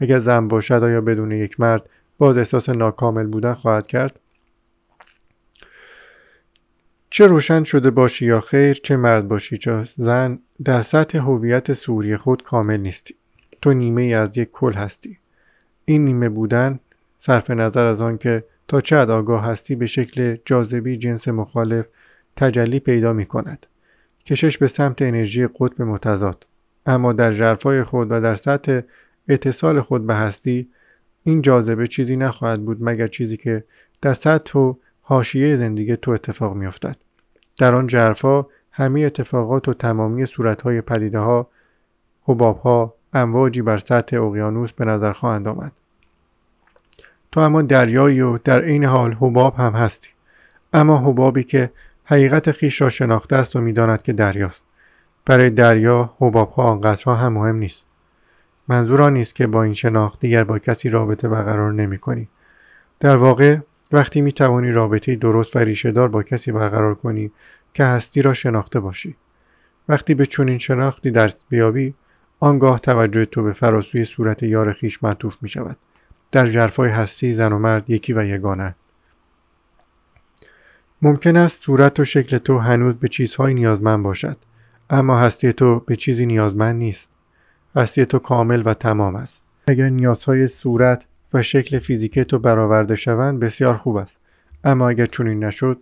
اگر 0.00 0.18
زن 0.18 0.48
باشد 0.48 0.82
آیا 0.82 1.00
بدون 1.00 1.32
یک 1.32 1.60
مرد 1.60 1.88
باز 2.18 2.38
احساس 2.38 2.68
ناکامل 2.68 3.26
بودن 3.26 3.52
خواهد 3.52 3.86
کرد؟ 3.86 4.20
چه 7.10 7.26
روشن 7.26 7.64
شده 7.64 7.90
باشی 7.90 8.26
یا 8.26 8.40
خیر 8.40 8.74
چه 8.74 8.96
مرد 8.96 9.28
باشی 9.28 9.56
چه 9.56 9.84
زن 9.96 10.38
در 10.64 10.82
سطح 10.82 11.18
هویت 11.18 11.72
سوری 11.72 12.16
خود 12.16 12.42
کامل 12.42 12.76
نیستی. 12.76 13.14
تو 13.62 13.72
نیمه 13.72 14.02
ای 14.02 14.14
از 14.14 14.36
یک 14.36 14.50
کل 14.50 14.72
هستی. 14.72 15.18
این 15.84 16.04
نیمه 16.04 16.28
بودن 16.28 16.80
صرف 17.22 17.50
نظر 17.50 17.86
از 17.86 18.00
آن 18.00 18.18
که 18.18 18.44
تا 18.68 18.80
چه 18.80 18.96
آگاه 18.96 19.44
هستی 19.44 19.74
به 19.74 19.86
شکل 19.86 20.36
جاذبی 20.44 20.96
جنس 20.96 21.28
مخالف 21.28 21.86
تجلی 22.36 22.80
پیدا 22.80 23.12
می 23.12 23.26
کند. 23.26 23.66
کشش 24.26 24.58
به 24.58 24.68
سمت 24.68 25.02
انرژی 25.02 25.46
قطب 25.46 25.82
متضاد. 25.82 26.46
اما 26.86 27.12
در 27.12 27.32
جرفای 27.32 27.82
خود 27.82 28.08
و 28.10 28.20
در 28.20 28.36
سطح 28.36 28.80
اتصال 29.28 29.80
خود 29.80 30.06
به 30.06 30.14
هستی 30.14 30.68
این 31.22 31.42
جاذبه 31.42 31.86
چیزی 31.86 32.16
نخواهد 32.16 32.64
بود 32.64 32.78
مگر 32.80 33.06
چیزی 33.06 33.36
که 33.36 33.64
در 34.02 34.14
سطح 34.14 34.58
و 34.58 34.74
حاشیه 35.02 35.56
زندگی 35.56 35.96
تو 35.96 36.10
اتفاق 36.10 36.56
میافتد 36.56 36.96
در 37.58 37.74
آن 37.74 37.86
جرفا 37.86 38.46
همه 38.72 39.00
اتفاقات 39.00 39.68
و 39.68 39.74
تمامی 39.74 40.26
صورتهای 40.26 40.80
پدیده 40.80 41.18
ها 41.18 41.48
حباب 42.22 42.96
امواجی 43.12 43.62
بر 43.62 43.78
سطح 43.78 44.22
اقیانوس 44.22 44.72
به 44.72 44.84
نظر 44.84 45.12
خواهند 45.12 45.48
آمد. 45.48 45.72
تو 47.32 47.40
اما 47.40 47.62
دریایی 47.62 48.20
و 48.20 48.38
در 48.38 48.64
این 48.64 48.84
حال 48.84 49.12
حباب 49.12 49.54
هم 49.54 49.72
هستی. 49.72 50.08
اما 50.72 50.98
حبابی 50.98 51.44
که 51.44 51.70
حقیقت 52.04 52.50
خیش 52.50 52.80
را 52.80 52.90
شناخته 52.90 53.36
است 53.36 53.56
و 53.56 53.60
می‌داند 53.60 54.02
که 54.02 54.12
دریاست. 54.12 54.62
برای 55.26 55.50
دریا 55.50 56.14
حباب 56.18 56.50
ها 56.50 56.62
آنقدرها 56.62 57.14
هم 57.14 57.32
مهم 57.32 57.56
نیست. 57.56 57.86
منظور 58.68 59.02
آن 59.02 59.12
نیست 59.12 59.34
که 59.34 59.46
با 59.46 59.62
این 59.62 59.74
شناخت 59.74 60.20
دیگر 60.20 60.44
با 60.44 60.58
کسی 60.58 60.90
رابطه 60.90 61.28
برقرار 61.28 61.72
نمی 61.72 61.98
کنی. 61.98 62.28
در 63.00 63.16
واقع 63.16 63.56
وقتی 63.92 64.20
می 64.20 64.32
توانی 64.32 64.72
رابطه 64.72 65.16
درست 65.16 65.56
و 65.56 65.58
ریشهدار 65.58 66.08
با 66.08 66.22
کسی 66.22 66.52
برقرار 66.52 66.94
کنی 66.94 67.32
که 67.74 67.84
هستی 67.84 68.22
را 68.22 68.34
شناخته 68.34 68.80
باشی. 68.80 69.16
وقتی 69.88 70.14
به 70.14 70.26
چنین 70.26 70.58
شناختی 70.58 71.10
درس 71.10 71.44
بیابی 71.48 71.94
آنگاه 72.40 72.78
توجه 72.78 73.24
تو 73.24 73.42
به 73.42 73.52
فراسوی 73.52 74.04
صورت 74.04 74.42
یار 74.42 74.72
خیش 74.72 75.02
معطوف 75.02 75.36
می 75.42 75.48
شود 75.48 75.76
در 76.32 76.46
جرفای 76.46 76.90
هستی 76.90 77.32
زن 77.32 77.52
و 77.52 77.58
مرد 77.58 77.90
یکی 77.90 78.12
و 78.12 78.24
یگانه 78.24 78.74
ممکن 81.02 81.36
است 81.36 81.62
صورت 81.62 82.00
و 82.00 82.04
شکل 82.04 82.38
تو 82.38 82.58
هنوز 82.58 82.94
به 82.94 83.08
چیزهای 83.08 83.54
نیازمند 83.54 84.02
باشد 84.02 84.36
اما 84.90 85.18
هستی 85.18 85.52
تو 85.52 85.80
به 85.80 85.96
چیزی 85.96 86.26
نیازمند 86.26 86.76
نیست. 86.76 87.12
هستی 87.76 88.06
تو 88.06 88.18
کامل 88.18 88.62
و 88.64 88.74
تمام 88.74 89.16
است. 89.16 89.44
اگر 89.66 89.88
نیازهای 89.88 90.48
صورت 90.48 91.04
و 91.32 91.42
شکل 91.42 91.78
فیزیک 91.78 92.18
تو 92.18 92.38
برآورده 92.38 92.96
شوند 92.96 93.40
بسیار 93.40 93.76
خوب 93.76 93.96
است. 93.96 94.18
اما 94.64 94.88
اگر 94.88 95.06
چنین 95.06 95.44
نشد 95.44 95.80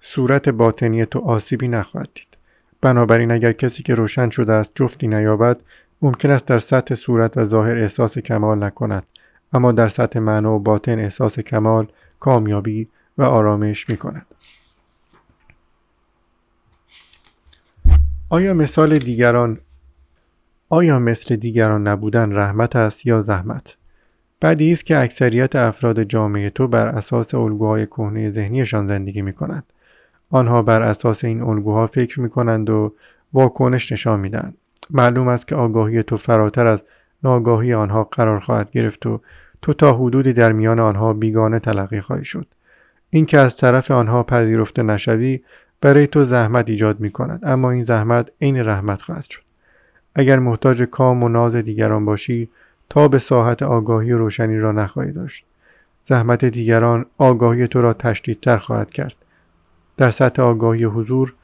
صورت 0.00 0.48
باطنی 0.48 1.06
تو 1.06 1.18
آسیبی 1.18 1.68
نخواهد 1.68 2.08
دید. 2.14 2.38
بنابراین 2.80 3.30
اگر 3.30 3.52
کسی 3.52 3.82
که 3.82 3.94
روشن 3.94 4.30
شده 4.30 4.52
است 4.52 4.70
جفتی 4.74 5.08
نیابد 5.08 5.60
ممکن 6.02 6.30
است 6.30 6.46
در 6.46 6.58
سطح 6.58 6.94
صورت 6.94 7.36
و 7.36 7.44
ظاهر 7.44 7.78
احساس 7.78 8.18
کمال 8.18 8.64
نکند. 8.64 9.02
اما 9.52 9.72
در 9.72 9.88
سطح 9.88 10.18
معنا 10.18 10.54
و 10.54 10.58
باطن 10.58 10.98
احساس 10.98 11.40
کمال 11.40 11.86
کامیابی 12.20 12.88
و 13.18 13.22
آرامش 13.22 13.88
می 13.88 13.96
کند. 13.96 14.26
آیا 18.30 18.54
مثال 18.54 18.98
دیگران 18.98 19.60
آیا 20.68 20.98
مثل 20.98 21.36
دیگران 21.36 21.88
نبودن 21.88 22.32
رحمت 22.32 22.76
است 22.76 23.06
یا 23.06 23.22
زحمت؟ 23.22 23.76
بعدی 24.40 24.72
است 24.72 24.86
که 24.86 24.98
اکثریت 24.98 25.56
افراد 25.56 26.02
جامعه 26.02 26.50
تو 26.50 26.68
بر 26.68 26.86
اساس 26.86 27.34
الگوهای 27.34 27.86
کهنه 27.86 28.30
ذهنیشان 28.30 28.86
زندگی 28.86 29.22
می 29.22 29.32
کنند. 29.32 29.64
آنها 30.30 30.62
بر 30.62 30.82
اساس 30.82 31.24
این 31.24 31.42
الگوها 31.42 31.86
فکر 31.86 32.20
می 32.20 32.28
کنند 32.28 32.70
و 32.70 32.94
واکنش 33.32 33.92
نشان 33.92 34.20
می 34.20 34.28
دهند. 34.28 34.56
معلوم 34.90 35.28
است 35.28 35.48
که 35.48 35.54
آگاهی 35.54 36.02
تو 36.02 36.16
فراتر 36.16 36.66
از 36.66 36.82
ناگاهی 37.24 37.74
آنها 37.74 38.04
قرار 38.04 38.38
خواهد 38.38 38.70
گرفت 38.70 39.06
و 39.06 39.20
تو 39.62 39.72
تا 39.72 39.92
حدودی 39.92 40.32
در 40.32 40.52
میان 40.52 40.80
آنها 40.80 41.12
بیگانه 41.12 41.58
تلقی 41.58 42.00
خواهی 42.00 42.24
شد. 42.24 42.46
اینکه 43.10 43.38
از 43.38 43.56
طرف 43.56 43.90
آنها 43.90 44.22
پذیرفته 44.22 44.82
نشوی 44.82 45.40
برای 45.80 46.06
تو 46.06 46.24
زحمت 46.24 46.70
ایجاد 46.70 47.00
می 47.00 47.10
کند 47.10 47.40
اما 47.42 47.70
این 47.70 47.84
زحمت 47.84 48.30
عین 48.40 48.56
رحمت 48.56 49.02
خواهد 49.02 49.24
شد. 49.24 49.42
اگر 50.14 50.38
محتاج 50.38 50.82
کام 50.82 51.22
و 51.22 51.28
ناز 51.28 51.56
دیگران 51.56 52.04
باشی 52.04 52.48
تا 52.88 53.08
به 53.08 53.18
ساحت 53.18 53.62
آگاهی 53.62 54.12
و 54.12 54.18
روشنی 54.18 54.58
را 54.58 54.72
نخواهی 54.72 55.12
داشت 55.12 55.44
زحمت 56.04 56.44
دیگران 56.44 57.06
آگاهی 57.18 57.68
تو 57.68 57.82
را 57.82 57.92
تشدیدتر 57.92 58.58
خواهد 58.58 58.90
کرد 58.90 59.16
در 59.96 60.10
سطح 60.10 60.42
آگاهی 60.42 60.84
حضور 60.84 61.34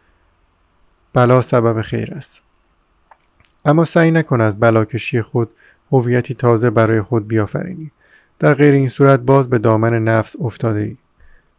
بلا 1.13 1.41
سبب 1.41 1.81
خیر 1.83 2.15
است 2.15 2.43
اما 3.65 3.85
سعی 3.85 4.11
نکن 4.11 4.41
از 4.41 4.61
بلاکشی 4.61 5.23
خود 5.23 5.51
هویتی 5.99 6.35
تازه 6.35 6.71
برای 6.71 7.03
خود 7.03 7.29
بیافرینی. 7.29 7.91
در 8.39 8.55
غیر 8.55 8.75
این 8.75 8.89
صورت 8.89 9.21
باز 9.21 9.51
به 9.51 9.59
دامن 9.59 10.05
نفس 10.05 10.37
افتاده 10.41 10.81
ای 10.81 10.97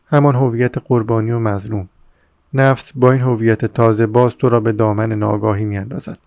همان 0.07 0.35
هویت 0.35 0.77
قربانی 0.77 1.31
و 1.31 1.39
مظلوم. 1.39 1.89
نفس 2.53 2.91
با 2.95 3.11
این 3.11 3.21
هویت 3.21 3.65
تازه 3.65 4.07
باز 4.07 4.37
تو 4.37 4.49
را 4.49 4.59
به 4.59 4.71
دامن 4.71 5.11
ناگاهی 5.11 5.65
میاندازد. 5.65 6.17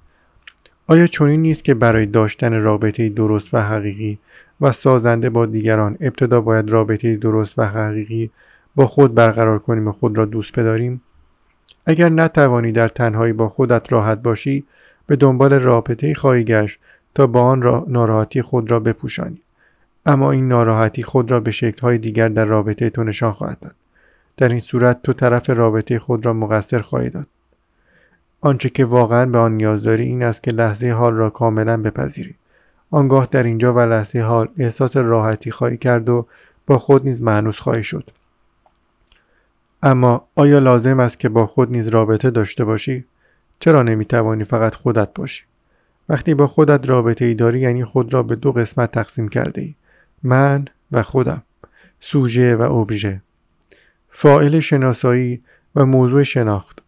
آیا 0.86 1.06
چنین 1.06 1.42
نیست 1.42 1.64
که 1.64 1.74
برای 1.74 2.06
داشتن 2.06 2.62
رابطه 2.62 3.08
درست 3.08 3.54
و 3.54 3.58
حقیقی 3.58 4.18
و 4.60 4.72
سازنده 4.72 5.30
با 5.30 5.46
دیگران 5.46 5.96
ابتدا 6.00 6.40
باید 6.40 6.70
رابطه 6.70 7.16
درست 7.16 7.58
و 7.58 7.62
حقیقی 7.62 8.30
با 8.74 8.86
خود 8.86 9.14
برقرار 9.14 9.58
کنیم 9.58 9.88
و 9.88 9.92
خود 9.92 10.18
را 10.18 10.24
دوست 10.24 10.58
بداریم؟ 10.58 11.00
اگر 11.86 12.08
نتوانی 12.08 12.72
در 12.72 12.88
تنهایی 12.88 13.32
با 13.32 13.48
خودت 13.48 13.92
راحت 13.92 14.22
باشی 14.22 14.64
به 15.06 15.16
دنبال 15.16 15.52
رابطه 15.52 16.14
خواهی 16.14 16.44
گشت 16.44 16.78
تا 17.14 17.26
با 17.26 17.42
آن 17.42 17.62
را 17.62 17.84
ناراحتی 17.88 18.42
خود 18.42 18.70
را 18.70 18.80
بپوشانی. 18.80 19.42
اما 20.06 20.32
این 20.32 20.48
ناراحتی 20.48 21.02
خود 21.02 21.30
را 21.30 21.40
به 21.40 21.50
شکلهای 21.50 21.98
دیگر 21.98 22.28
در 22.28 22.44
رابطه 22.44 22.90
تو 22.90 23.04
نشان 23.04 23.32
خواهد 23.32 23.60
داد. 23.60 23.74
در 24.36 24.48
این 24.48 24.60
صورت 24.60 25.02
تو 25.02 25.12
طرف 25.12 25.50
رابطه 25.50 25.98
خود 25.98 26.26
را 26.26 26.32
مقصر 26.32 26.78
خواهی 26.78 27.10
داد. 27.10 27.28
آنچه 28.40 28.68
که 28.68 28.84
واقعا 28.84 29.26
به 29.26 29.38
آن 29.38 29.52
نیاز 29.56 29.82
داری 29.82 30.02
این 30.02 30.22
است 30.22 30.42
که 30.42 30.50
لحظه 30.50 30.90
حال 30.90 31.14
را 31.14 31.30
کاملا 31.30 31.82
بپذیری. 31.82 32.34
آنگاه 32.90 33.28
در 33.30 33.42
اینجا 33.42 33.74
و 33.74 33.78
لحظه 33.78 34.20
حال 34.20 34.48
احساس 34.58 34.96
راحتی 34.96 35.50
خواهی 35.50 35.76
کرد 35.76 36.08
و 36.08 36.26
با 36.66 36.78
خود 36.78 37.04
نیز 37.04 37.22
معنوس 37.22 37.58
خواهی 37.58 37.84
شد. 37.84 38.10
اما 39.82 40.28
آیا 40.34 40.58
لازم 40.58 41.00
است 41.00 41.18
که 41.18 41.28
با 41.28 41.46
خود 41.46 41.70
نیز 41.70 41.88
رابطه 41.88 42.30
داشته 42.30 42.64
باشی؟ 42.64 43.04
چرا 43.60 43.82
نمی‌توانی 43.82 44.44
فقط 44.44 44.74
خودت 44.74 45.14
باشی؟ 45.14 45.44
وقتی 46.08 46.34
با 46.34 46.46
خودت 46.46 46.88
رابطه 46.88 47.24
ای 47.24 47.34
داری 47.34 47.60
یعنی 47.60 47.84
خود 47.84 48.14
را 48.14 48.22
به 48.22 48.36
دو 48.36 48.52
قسمت 48.52 48.92
تقسیم 48.92 49.28
کرده 49.28 49.60
ای 49.60 49.74
من 50.22 50.64
و 50.92 51.02
خودم 51.02 51.42
سوژه 52.00 52.56
و 52.56 52.62
ابژه 52.62 53.22
فائل 54.10 54.60
شناسایی 54.60 55.42
و 55.74 55.86
موضوع 55.86 56.22
شناخت 56.22 56.82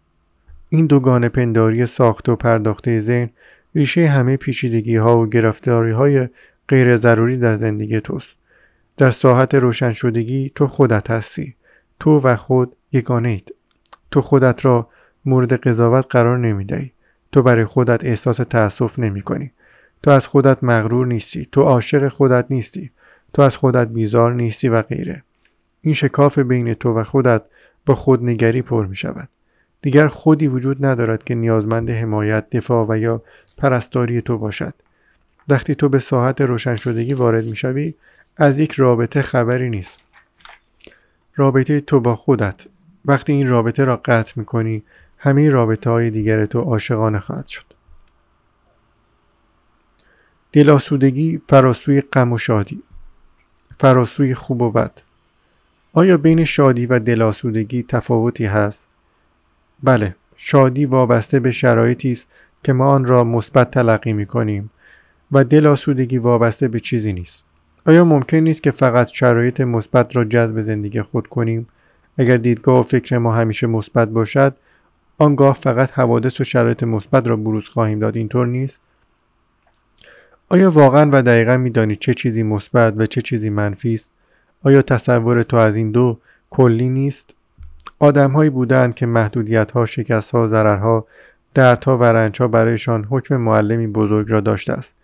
این 0.69 0.87
دوگان 0.87 1.29
پنداری 1.29 1.87
ساخت 1.87 2.29
و 2.29 2.37
پرداخته 2.37 3.01
ذهن 3.01 3.31
ریشه 3.75 4.09
همه 4.09 4.37
پیچیدگی 4.37 4.97
ها 4.97 5.19
و 5.19 5.27
گرفتاری 5.27 5.91
های 5.91 6.29
غیر 6.69 6.97
ضروری 6.97 7.37
در 7.37 7.57
زندگی 7.57 8.01
توست. 8.01 8.29
در 8.97 9.11
ساحت 9.11 9.55
روشن 9.55 9.93
شدگی 9.93 10.53
تو 10.55 10.67
خودت 10.67 11.11
هستی. 11.11 11.55
تو 12.01 12.21
و 12.21 12.37
خود 12.37 12.77
یگانه 12.93 13.29
اید. 13.29 13.55
تو 14.11 14.23
خودت 14.23 14.65
را 14.65 14.89
مورد 15.25 15.53
قضاوت 15.53 16.07
قرار 16.11 16.39
نمی 16.39 16.67
تو 17.33 17.43
برای 17.43 17.65
خودت 17.65 18.05
احساس 18.05 18.37
تأسف 18.37 18.99
نمی 18.99 19.23
کنی. 19.23 19.53
تو 20.03 20.11
از 20.11 20.27
خودت 20.27 20.65
مغرور 20.65 21.07
نیستی. 21.07 21.49
تو 21.53 21.63
عاشق 21.63 22.09
خودت 22.09 22.47
نیستی. 22.51 22.91
تو 23.33 23.43
از 23.43 23.57
خودت 23.57 23.89
بیزار 23.89 24.35
نیستی 24.35 24.69
و 24.69 24.83
غیره. 24.83 25.23
این 25.81 25.95
شکاف 25.95 26.39
بین 26.39 26.75
تو 26.75 26.95
و 26.95 27.05
خودت 27.05 27.43
با 27.87 27.95
خودنگری 27.95 28.63
پر 28.63 28.87
می 28.87 28.97
شود. 28.97 29.29
دیگر 29.83 30.09
خودی 30.09 30.49
وجود 30.49 30.87
ندارد 30.87 31.25
که 31.25 31.35
نیازمند 31.35 31.91
حمایت 31.91 32.51
دفاع 32.51 32.87
و 32.89 32.99
یا 32.99 33.23
پرستاری 33.59 34.21
تو 34.21 34.39
باشد 34.39 34.75
وقتی 35.49 35.75
تو 35.75 35.89
به 35.89 35.99
ساحت 35.99 36.41
روشن 36.41 36.77
شدگی 36.77 37.15
وارد 37.15 37.45
می‌شوی 37.45 37.95
از 38.37 38.59
یک 38.59 38.73
رابطه 38.73 39.23
خبری 39.23 39.71
نیست 39.71 39.99
رابطه 41.37 41.81
تو 41.81 42.01
با 42.01 42.17
خودت 42.17 42.67
وقتی 43.05 43.33
این 43.33 43.49
رابطه 43.49 43.85
را 43.85 43.97
قطع 44.05 44.33
می‌کنی 44.37 44.83
همه 45.23 45.51
رابطه 45.51 45.91
های 45.91 46.11
دیگر 46.11 46.47
تو 46.47 46.61
عاشقانه 46.61 47.19
خواهد 47.19 47.47
شد. 47.47 47.65
دلاسودگی 50.53 51.43
فراسوی 51.49 52.01
غم 52.01 52.33
و 52.33 52.39
شادی 52.39 52.83
فراسوی 53.81 54.35
خوب 54.35 54.63
و 54.63 54.71
بد. 54.71 55.03
آیا 55.93 56.17
بین 56.17 56.45
شادی 56.45 56.87
و 56.87 56.99
دلاسودگی 56.99 57.83
تفاوتی 57.83 58.45
هست؟ 58.45 58.89
بله 59.83 60.17
شادی 60.37 60.87
وابسته 60.87 61.41
به 61.41 61.53
شرایطی 61.53 62.13
است 62.13 62.27
که 62.65 62.73
ما 62.73 62.89
آن 62.91 63.05
را 63.05 63.25
مثبت 63.25 63.71
تلقی 63.71 64.13
می 64.13 64.27
کنیم 64.27 64.71
و 65.33 65.45
دل 65.45 65.67
آسودگی 65.67 66.19
وابسته 66.19 66.69
به 66.69 66.81
چیزی 66.81 67.13
نیست. 67.13 67.45
آیا 67.87 68.05
ممکن 68.05 68.37
نیست 68.37 68.63
که 68.63 68.71
فقط 68.71 69.09
شرایط 69.13 69.61
مثبت 69.61 70.17
را 70.17 70.25
جذب 70.25 70.61
زندگی 70.61 71.03
خود 71.03 71.27
کنیم؟ 71.27 71.67
اگر 72.19 72.37
دیدگاه 72.37 72.81
و 72.81 72.83
فکر 72.83 73.19
ما 73.19 73.33
همیشه 73.33 73.67
مثبت 73.67 74.09
باشد 74.09 74.57
آنگاه 75.21 75.55
فقط 75.55 75.93
حوادث 75.93 76.41
و 76.41 76.45
شرایط 76.45 76.83
مثبت 76.83 77.27
را 77.27 77.37
بروز 77.37 77.69
خواهیم 77.69 77.99
داد. 77.99 78.17
اینطور 78.17 78.47
نیست؟ 78.47 78.81
آیا 80.49 80.71
واقعا 80.71 81.11
و 81.13 81.23
دقیقا 81.23 81.57
میدانی 81.57 81.97
چه 81.97 82.15
چیزی 82.15 82.43
مثبت 82.43 82.95
و 82.97 83.07
چه 83.07 83.23
چیزی 83.23 83.51
منفی 83.51 83.95
است؟ 83.95 84.11
آیا 84.63 84.83
تصور 84.83 85.43
تو 85.43 85.57
از 85.57 85.77
این 85.77 85.91
دو 85.91 86.19
کلی 86.51 86.89
نیست؟ 86.89 87.35
آدمهایی 87.99 88.51
بودند 88.51 88.95
که 88.95 89.07
محدودیت 89.07 89.73
ها 89.73 89.87
شکست 89.87 90.31
ها 90.31 90.49
ضررها 90.49 91.07
دردها 91.55 91.99
و 91.99 92.03
رنج 92.03 92.43
ها 92.43 92.49
برایشان 92.49 93.05
حکم 93.11 93.37
معلمی 93.37 93.87
بزرگ 93.87 94.31
را 94.31 94.41
داشته 94.41 94.73
است. 94.73 94.95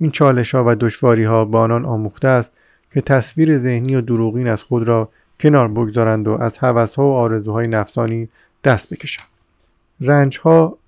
این 0.00 0.10
چالش 0.10 0.54
ها 0.54 0.64
و 0.66 0.74
دشواری 0.74 1.24
ها 1.24 1.44
با 1.44 1.60
آنان 1.60 1.84
آموخته 1.84 2.28
است 2.28 2.52
که 2.92 3.00
تصویر 3.00 3.58
ذهنی 3.58 3.96
و 3.96 4.00
دروغین 4.00 4.48
از 4.48 4.62
خود 4.62 4.88
را 4.88 5.08
کنار 5.40 5.68
بگذارند 5.68 6.28
و 6.28 6.32
از 6.42 6.58
هوس 6.58 6.94
ها 6.94 7.04
و 7.04 7.12
آرزوهای 7.12 7.68
نفسانی 7.68 8.28
دست 8.64 8.94
بکشند. 8.94 9.39
رنج 10.00 10.38
ها 10.38 10.78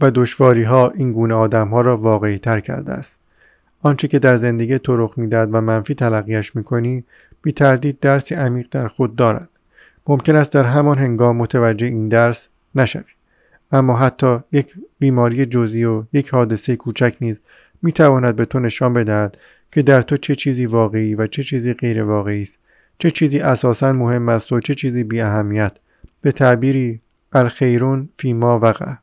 و 0.00 0.10
دشواری 0.10 0.62
ها 0.62 0.90
این 0.90 1.12
گونه 1.12 1.34
آدم 1.34 1.68
ها 1.68 1.80
را 1.80 1.96
واقعی 1.96 2.38
تر 2.38 2.60
کرده 2.60 2.92
است. 2.92 3.20
آنچه 3.82 4.08
که 4.08 4.18
در 4.18 4.36
زندگی 4.36 4.78
تو 4.78 4.96
رخ 4.96 5.14
می‌دهد 5.16 5.48
و 5.52 5.60
منفی 5.60 5.94
تلقیش 5.94 6.56
می‌کنی 6.56 7.04
بی 7.42 7.52
تردید 7.52 8.00
درسی 8.00 8.34
عمیق 8.34 8.66
در 8.70 8.88
خود 8.88 9.16
دارد. 9.16 9.48
ممکن 10.08 10.36
است 10.36 10.52
در 10.52 10.64
همان 10.64 10.98
هنگام 10.98 11.36
متوجه 11.36 11.86
این 11.86 12.08
درس 12.08 12.48
نشوی. 12.74 13.12
اما 13.72 13.96
حتی 13.96 14.38
یک 14.52 14.74
بیماری 14.98 15.46
جزئی 15.46 15.84
و 15.84 16.04
یک 16.12 16.28
حادثه 16.28 16.76
کوچک 16.76 17.16
نیز 17.20 17.40
می 17.82 17.92
تواند 17.92 18.36
به 18.36 18.44
تو 18.44 18.60
نشان 18.60 18.94
بدهد 18.94 19.38
که 19.72 19.82
در 19.82 20.02
تو 20.02 20.16
چه 20.16 20.34
چیزی 20.34 20.66
واقعی 20.66 21.14
و 21.14 21.26
چه 21.26 21.42
چیزی 21.42 21.74
غیر 21.74 22.02
واقعی 22.02 22.42
است 22.42 22.58
چه 22.98 23.10
چیزی 23.10 23.38
اساسا 23.38 23.92
مهم 23.92 24.28
است 24.28 24.52
و 24.52 24.60
چه 24.60 24.74
چیزی 24.74 25.04
بی 25.04 25.20
اهمیت 25.20 25.78
به 26.20 26.32
تعبیری 26.32 27.00
الخیرون 27.32 28.08
فی 28.18 28.32
ما 28.32 28.58
وقع. 28.58 28.94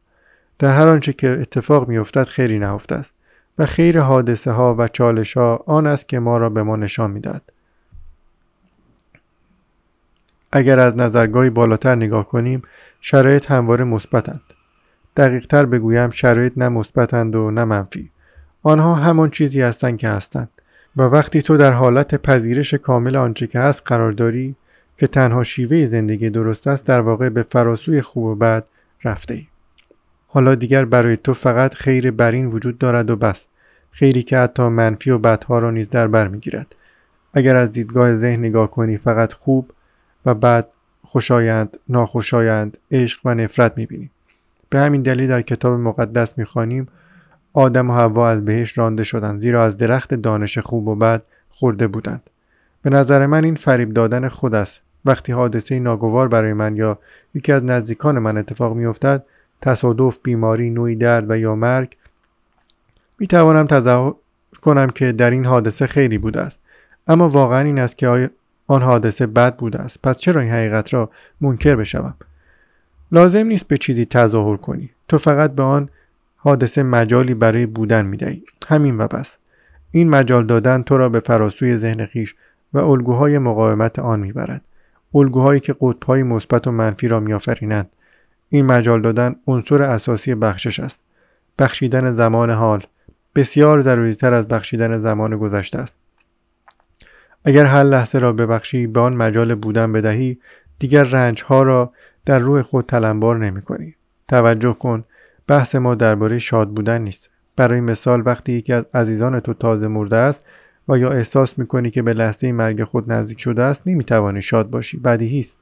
در 0.59 0.75
هر 0.77 0.87
آنچه 0.87 1.13
که 1.13 1.29
اتفاق 1.29 1.87
میافتد 1.87 2.23
خیری 2.23 2.59
نهفته 2.59 2.95
است 2.95 3.13
و 3.57 3.65
خیر 3.65 3.99
حادثه 3.99 4.51
ها 4.51 4.75
و 4.75 4.87
چالش 4.87 5.37
ها 5.37 5.63
آن 5.65 5.87
است 5.87 6.07
که 6.07 6.19
ما 6.19 6.37
را 6.37 6.49
به 6.49 6.63
ما 6.63 6.75
نشان 6.75 7.11
می‌دهد. 7.11 7.41
اگر 10.51 10.79
از 10.79 10.97
نظرگاهی 10.97 11.49
بالاتر 11.49 11.95
نگاه 11.95 12.29
کنیم 12.29 12.61
شرایط 13.01 13.51
همواره 13.51 13.85
مثبتند 13.85 14.41
دقیقتر 15.17 15.65
بگویم 15.65 16.09
شرایط 16.09 16.53
نه 16.57 16.69
مثبتند 16.69 17.35
و 17.35 17.51
نه 17.51 17.63
منفی. 17.63 18.11
آنها 18.63 18.95
همان 18.95 19.29
چیزی 19.29 19.61
هستند 19.61 19.97
که 19.97 20.09
هستند 20.09 20.49
و 20.97 21.01
وقتی 21.01 21.41
تو 21.41 21.57
در 21.57 21.71
حالت 21.71 22.15
پذیرش 22.15 22.73
کامل 22.73 23.15
آنچه 23.15 23.47
که 23.47 23.59
هست 23.59 23.81
قرار 23.85 24.11
داری 24.11 24.55
که 24.97 25.07
تنها 25.07 25.43
شیوه 25.43 25.85
زندگی 25.85 26.29
درست 26.29 26.67
است 26.67 26.85
در 26.85 26.99
واقع 26.99 27.29
به 27.29 27.43
فراسوی 27.43 28.01
خوب 28.01 28.23
و 28.23 28.35
بد 28.35 28.63
رفته 29.03 29.33
ای. 29.33 29.47
حالا 30.27 30.55
دیگر 30.55 30.85
برای 30.85 31.17
تو 31.17 31.33
فقط 31.33 31.73
خیر 31.73 32.11
برین 32.11 32.45
وجود 32.45 32.77
دارد 32.77 33.09
و 33.09 33.15
بس. 33.15 33.45
خیری 33.91 34.23
که 34.23 34.37
حتی 34.37 34.63
منفی 34.63 35.09
و 35.11 35.17
بدها 35.17 35.59
را 35.59 35.71
نیز 35.71 35.89
در 35.89 36.07
بر 36.07 36.27
می‌گیرد. 36.27 36.75
اگر 37.33 37.55
از 37.55 37.71
دیدگاه 37.71 38.15
ذهن 38.15 38.39
نگاه 38.39 38.71
کنی 38.71 38.97
فقط 38.97 39.33
خوب 39.33 39.71
و 40.25 40.33
بعد 40.33 40.67
خوشایند 41.03 41.77
ناخوشایند 41.89 42.77
عشق 42.91 43.19
و 43.25 43.35
نفرت 43.35 43.77
می‌بینیم 43.77 44.11
به 44.69 44.79
همین 44.79 45.01
دلیل 45.01 45.27
در 45.27 45.41
کتاب 45.41 45.79
مقدس 45.79 46.37
می‌خوانیم 46.37 46.87
آدم 47.53 47.89
و 47.89 47.93
هوا 47.93 48.29
از 48.29 48.45
بهش 48.45 48.77
رانده 48.77 49.03
شدند 49.03 49.41
زیرا 49.41 49.63
از 49.63 49.77
درخت 49.77 50.13
دانش 50.13 50.57
خوب 50.57 50.87
و 50.87 50.95
بد 50.95 51.21
خورده 51.49 51.87
بودند. 51.87 52.29
به 52.81 52.89
نظر 52.89 53.25
من 53.25 53.43
این 53.43 53.55
فریب 53.55 53.93
دادن 53.93 54.27
خود 54.27 54.55
است. 54.55 54.81
وقتی 55.07 55.31
حادثه 55.31 55.79
ناگوار 55.79 56.27
برای 56.27 56.53
من 56.53 56.75
یا 56.75 56.99
یکی 57.33 57.51
از 57.51 57.63
نزدیکان 57.63 58.19
من 58.19 58.37
اتفاق 58.37 58.75
میافتد 58.75 59.25
تصادف 59.61 60.17
بیماری 60.23 60.69
نوعی 60.69 60.95
درد 60.95 61.31
و 61.31 61.37
یا 61.37 61.55
مرگ 61.55 61.97
می 63.19 63.27
توانم 63.27 63.67
تظاهر 63.67 64.13
کنم 64.61 64.89
که 64.89 65.11
در 65.11 65.31
این 65.31 65.45
حادثه 65.45 65.87
خیلی 65.87 66.17
بوده 66.17 66.41
است. 66.41 66.59
اما 67.07 67.29
واقعا 67.29 67.59
این 67.59 67.79
است 67.79 67.97
که 67.97 68.29
آن 68.67 68.81
حادثه 68.81 69.27
بد 69.27 69.55
بوده 69.55 69.79
است. 69.79 70.01
پس 70.01 70.19
چرا 70.19 70.41
این 70.41 70.51
حقیقت 70.51 70.93
را 70.93 71.09
منکر 71.41 71.75
بشوم؟ 71.75 72.15
لازم 73.11 73.47
نیست 73.47 73.67
به 73.67 73.77
چیزی 73.77 74.05
تظاهر 74.05 74.57
کنی. 74.57 74.89
تو 75.07 75.17
فقط 75.17 75.51
به 75.51 75.63
آن 75.63 75.89
حادثه 76.35 76.83
مجالی 76.83 77.33
برای 77.33 77.65
بودن 77.65 78.05
می‌دهی. 78.05 78.43
همین 78.67 78.97
و 78.97 79.07
بس. 79.07 79.37
این 79.91 80.09
مجال 80.09 80.45
دادن 80.45 80.81
تو 80.81 80.97
را 80.97 81.09
به 81.09 81.19
فراسوی 81.19 81.77
ذهن 81.77 82.05
خیش 82.05 82.35
و 82.73 82.79
الگوهای 82.79 83.37
مقاومت 83.37 83.99
آن 83.99 84.19
می‌برد. 84.19 84.61
الگوهایی 85.15 85.59
که 85.59 85.75
قطبهای 85.81 86.23
مثبت 86.23 86.67
و 86.67 86.71
منفی 86.71 87.07
را 87.07 87.19
میآفرینند 87.19 87.89
این 88.49 88.65
مجال 88.65 89.01
دادن 89.01 89.35
عنصر 89.47 89.83
اساسی 89.83 90.35
بخشش 90.35 90.79
است. 90.79 91.03
بخشیدن 91.59 92.11
زمان 92.11 92.49
حال 92.49 92.83
بسیار 93.35 93.81
ضروری 93.81 94.15
تر 94.15 94.33
از 94.33 94.47
بخشیدن 94.47 94.97
زمان 94.97 95.37
گذشته 95.37 95.79
است. 95.79 95.95
اگر 97.45 97.65
هر 97.65 97.83
لحظه 97.83 98.19
را 98.19 98.33
ببخشی 98.33 98.87
به 98.87 98.99
آن 98.99 99.15
مجال 99.15 99.55
بودن 99.55 99.91
بدهی 99.91 100.39
دیگر 100.79 101.03
رنج 101.03 101.43
ها 101.43 101.63
را 101.63 101.93
در 102.25 102.39
روح 102.39 102.61
خود 102.61 102.85
تلمبار 102.85 103.37
نمی 103.37 103.61
کنی. 103.61 103.95
توجه 104.27 104.73
کن 104.73 105.03
بحث 105.47 105.75
ما 105.75 105.95
درباره 105.95 106.39
شاد 106.39 106.69
بودن 106.69 107.01
نیست. 107.01 107.29
برای 107.55 107.81
مثال 107.81 108.23
وقتی 108.25 108.51
یکی 108.51 108.73
از 108.73 108.85
عزیزان 108.93 109.39
تو 109.39 109.53
تازه 109.53 109.87
مرده 109.87 110.15
است 110.15 110.43
و 110.89 110.97
یا 110.97 111.11
احساس 111.11 111.59
می‌کنی 111.59 111.91
که 111.91 112.01
به 112.01 112.13
لحظه 112.13 112.51
مرگ 112.51 112.83
خود 112.83 113.11
نزدیک 113.11 113.41
شده 113.41 113.63
است 113.63 113.87
نمی‌توانی 113.87 114.41
شاد 114.41 114.69
باشی. 114.69 114.97
بدیهی 114.97 115.39
است. 115.39 115.59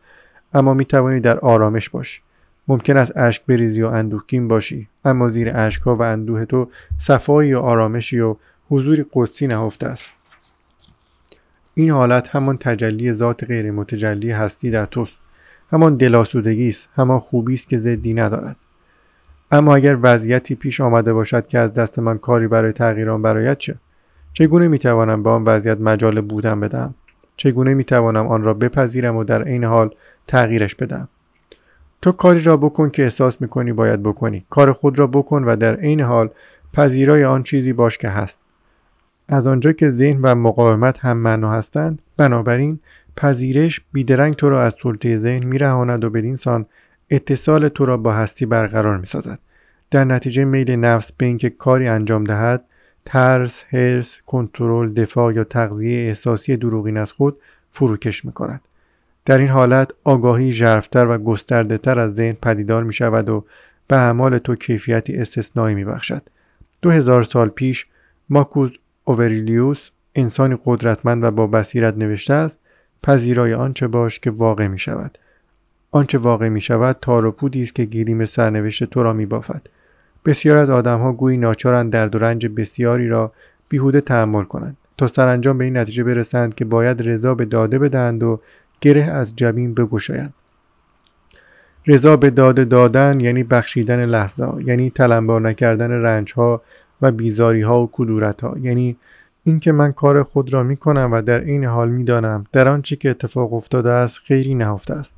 اما 0.53 0.73
می‌توانی 0.73 1.19
در 1.19 1.39
آرامش 1.39 1.89
باشی. 1.89 2.21
ممکن 2.67 2.97
است 2.97 3.17
اشک 3.17 3.45
بریزی 3.45 3.81
و 3.81 3.87
اندوهگین 3.87 4.47
باشی. 4.47 4.87
اما 5.05 5.29
زیر 5.29 5.51
اشکها 5.55 5.95
و 5.95 6.01
اندوه 6.01 6.45
تو 6.45 6.69
صفایی 6.97 7.53
و 7.53 7.59
آرامشی 7.59 8.19
و 8.19 8.35
حضوری 8.69 9.05
قدسی 9.13 9.47
نهفته 9.47 9.87
است. 9.87 10.05
این 11.73 11.91
حالت 11.91 12.35
همان 12.35 12.57
تجلی 12.57 13.13
ذات 13.13 13.43
غیر 13.43 13.71
متجلی 13.71 14.31
هستی 14.31 14.71
در 14.71 14.85
توست. 14.85 15.13
همان 15.71 15.95
دلاسودگی 15.95 16.69
است. 16.69 16.89
همان 16.95 17.19
خوبی 17.19 17.53
است 17.53 17.69
که 17.69 17.77
ضدی 17.77 18.13
ندارد. 18.13 18.55
اما 19.51 19.75
اگر 19.75 19.97
وضعیتی 20.01 20.55
پیش 20.55 20.81
آمده 20.81 21.13
باشد 21.13 21.47
که 21.47 21.59
از 21.59 21.73
دست 21.73 21.99
من 21.99 22.17
کاری 22.17 22.47
برای 22.47 22.71
تغییر 22.71 23.09
آن 23.09 23.21
برایت 23.21 23.57
چه؟ 23.57 23.75
چگونه 24.37 24.67
می‌توانم 24.67 25.23
به 25.23 25.29
آن 25.29 25.43
وضعیت 25.43 25.79
مجال 25.79 26.21
بودن 26.21 26.59
بدم 26.59 26.95
چگونه 27.37 27.73
می‌توانم 27.73 28.27
آن 28.27 28.43
را 28.43 28.53
بپذیرم 28.53 29.15
و 29.15 29.23
در 29.23 29.43
عین 29.43 29.63
حال 29.63 29.89
تغییرش 30.27 30.75
بدم 30.75 31.07
تو 32.01 32.11
کاری 32.11 32.41
را 32.41 32.57
بکن 32.57 32.89
که 32.89 33.03
احساس 33.03 33.41
می‌کنی 33.41 33.73
باید 33.73 34.03
بکنی. 34.03 34.45
کار 34.49 34.71
خود 34.71 34.99
را 34.99 35.07
بکن 35.07 35.43
و 35.43 35.55
در 35.55 35.75
عین 35.75 36.01
حال 36.01 36.29
پذیرای 36.73 37.23
آن 37.23 37.43
چیزی 37.43 37.73
باش 37.73 37.97
که 37.97 38.09
هست. 38.09 38.37
از 39.27 39.47
آنجا 39.47 39.71
که 39.71 39.91
ذهن 39.91 40.19
و 40.21 40.35
مقاومت 40.35 40.99
هم 40.99 41.17
معنا 41.17 41.51
هستند 41.51 42.01
بنابراین 42.17 42.79
پذیرش 43.17 43.81
بیدرنگ 43.91 44.33
تو 44.33 44.49
را 44.49 44.63
از 44.63 44.75
سلطه 44.83 45.17
ذهن 45.17 45.43
میرهاند 45.43 46.03
و 46.03 46.09
بدین 46.09 46.35
سان 46.35 46.65
اتصال 47.09 47.67
تو 47.67 47.85
را 47.85 47.97
با 47.97 48.13
هستی 48.13 48.45
برقرار 48.45 48.97
می‌سازد. 48.97 49.39
در 49.91 50.03
نتیجه 50.03 50.45
میل 50.45 50.71
نفس 50.71 51.11
به 51.11 51.25
اینکه 51.25 51.49
کاری 51.49 51.87
انجام 51.87 52.23
دهد 52.23 52.65
ترس 53.05 53.63
حرس 53.63 54.21
کنترل 54.25 54.93
دفاع 54.93 55.33
یا 55.33 55.43
تغذیه 55.43 56.07
احساسی 56.07 56.57
دروغین 56.57 56.97
از 56.97 57.11
خود 57.11 57.37
فروکش 57.71 58.25
می‌کند. 58.25 58.61
در 59.25 59.37
این 59.37 59.47
حالت 59.47 59.91
آگاهی 60.03 60.53
ژرفتر 60.53 61.07
و 61.07 61.17
گسترده 61.17 61.77
تر 61.77 61.99
از 61.99 62.15
ذهن 62.15 62.33
پدیدار 62.41 62.83
می 62.83 62.93
شود 62.93 63.29
و 63.29 63.45
به 63.87 63.95
اعمال 63.95 64.37
تو 64.37 64.55
کیفیتی 64.55 65.17
استثنایی 65.17 65.75
می 65.75 65.85
بخشد. 65.85 66.21
دو 66.81 66.91
هزار 66.91 67.23
سال 67.23 67.49
پیش 67.49 67.87
ماکوز 68.29 68.71
اووریلیوس 69.03 69.89
انسانی 70.15 70.57
قدرتمند 70.65 71.23
و 71.23 71.31
با 71.31 71.47
بصیرت 71.47 71.97
نوشته 71.97 72.33
است 72.33 72.59
پذیرای 73.03 73.53
آنچه 73.53 73.87
باش 73.87 74.19
که 74.19 74.31
واقع 74.31 74.67
می 74.67 74.79
شود 74.79 75.17
آنچه 75.91 76.17
واقع 76.17 76.49
می 76.49 76.61
شود 76.61 76.97
تار 77.01 77.25
و 77.25 77.31
پودی 77.31 77.63
است 77.63 77.75
که 77.75 77.85
گیریم 77.85 78.25
سرنوشت 78.25 78.83
تو 78.83 79.03
را 79.03 79.13
می 79.13 79.25
بافد 79.25 79.67
بسیار 80.25 80.57
از 80.57 80.69
آدمها 80.69 81.13
گویی 81.13 81.37
ناچارند 81.37 81.91
درد 81.91 82.15
و 82.15 82.19
رنج 82.19 82.47
بسیاری 82.47 83.07
را 83.07 83.31
بیهوده 83.69 84.01
تحمل 84.01 84.43
کنند 84.43 84.77
تا 84.97 85.07
سرانجام 85.07 85.57
به 85.57 85.63
این 85.63 85.77
نتیجه 85.77 86.03
برسند 86.03 86.55
که 86.55 86.65
باید 86.65 87.09
رضا 87.09 87.35
به 87.35 87.45
داده 87.45 87.79
بدهند 87.79 88.23
و 88.23 88.39
گره 88.81 89.03
از 89.03 89.35
جبین 89.35 89.73
بگشایند. 89.73 90.33
رضا 91.87 92.17
به 92.17 92.29
داده 92.29 92.65
دادن 92.65 93.19
یعنی 93.19 93.43
بخشیدن 93.43 94.05
لحظه 94.05 94.47
یعنی 94.65 94.89
تلمبار 94.89 95.41
نکردن 95.41 95.91
رنج 95.91 96.33
ها 96.33 96.61
و 97.01 97.11
بیزاری 97.11 97.61
ها 97.61 97.83
و 97.83 97.89
کدورت 97.91 98.41
ها 98.41 98.55
یعنی 98.61 98.97
اینکه 99.43 99.71
من 99.71 99.91
کار 99.91 100.23
خود 100.23 100.53
را 100.53 100.63
می 100.63 100.77
کنم 100.77 101.09
و 101.11 101.21
در 101.21 101.39
این 101.39 101.65
حال 101.65 101.89
می 101.89 102.03
دانم 102.03 102.45
در 102.51 102.67
آنچه 102.67 102.95
که 102.95 103.09
اتفاق 103.09 103.53
افتاده 103.53 103.91
است 103.91 104.17
خیری 104.17 104.55
نهفته 104.55 104.93
است. 104.93 105.14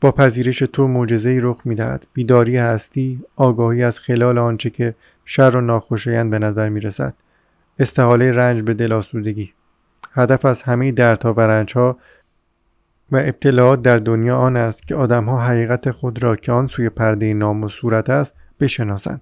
با 0.00 0.12
پذیرش 0.12 0.58
تو 0.58 0.88
معجزه 0.88 1.38
رخ 1.42 1.60
می‌دهد. 1.64 2.06
بیداری 2.12 2.56
هستی 2.56 3.20
آگاهی 3.36 3.82
از 3.82 3.98
خلال 3.98 4.38
آنچه 4.38 4.70
که 4.70 4.94
شر 5.24 5.56
و 5.56 5.60
ناخوشایند 5.60 6.30
به 6.30 6.38
نظر 6.38 6.68
می 6.68 6.80
رسد 6.80 7.14
استحاله 7.78 8.32
رنج 8.32 8.62
به 8.62 8.74
دل 8.74 8.92
آسودگی. 8.92 9.52
هدف 10.12 10.44
از 10.44 10.62
همه 10.62 10.92
دردها 10.92 11.34
و 11.34 11.40
رنجها 11.40 11.98
و 13.12 13.16
ابتلاعات 13.16 13.82
در 13.82 13.96
دنیا 13.96 14.36
آن 14.36 14.56
است 14.56 14.88
که 14.88 14.94
آدمها 14.94 15.40
حقیقت 15.40 15.90
خود 15.90 16.22
را 16.22 16.36
که 16.36 16.52
آن 16.52 16.66
سوی 16.66 16.88
پرده 16.88 17.34
نام 17.34 17.64
و 17.64 17.68
صورت 17.68 18.10
است 18.10 18.34
بشناسند. 18.60 19.20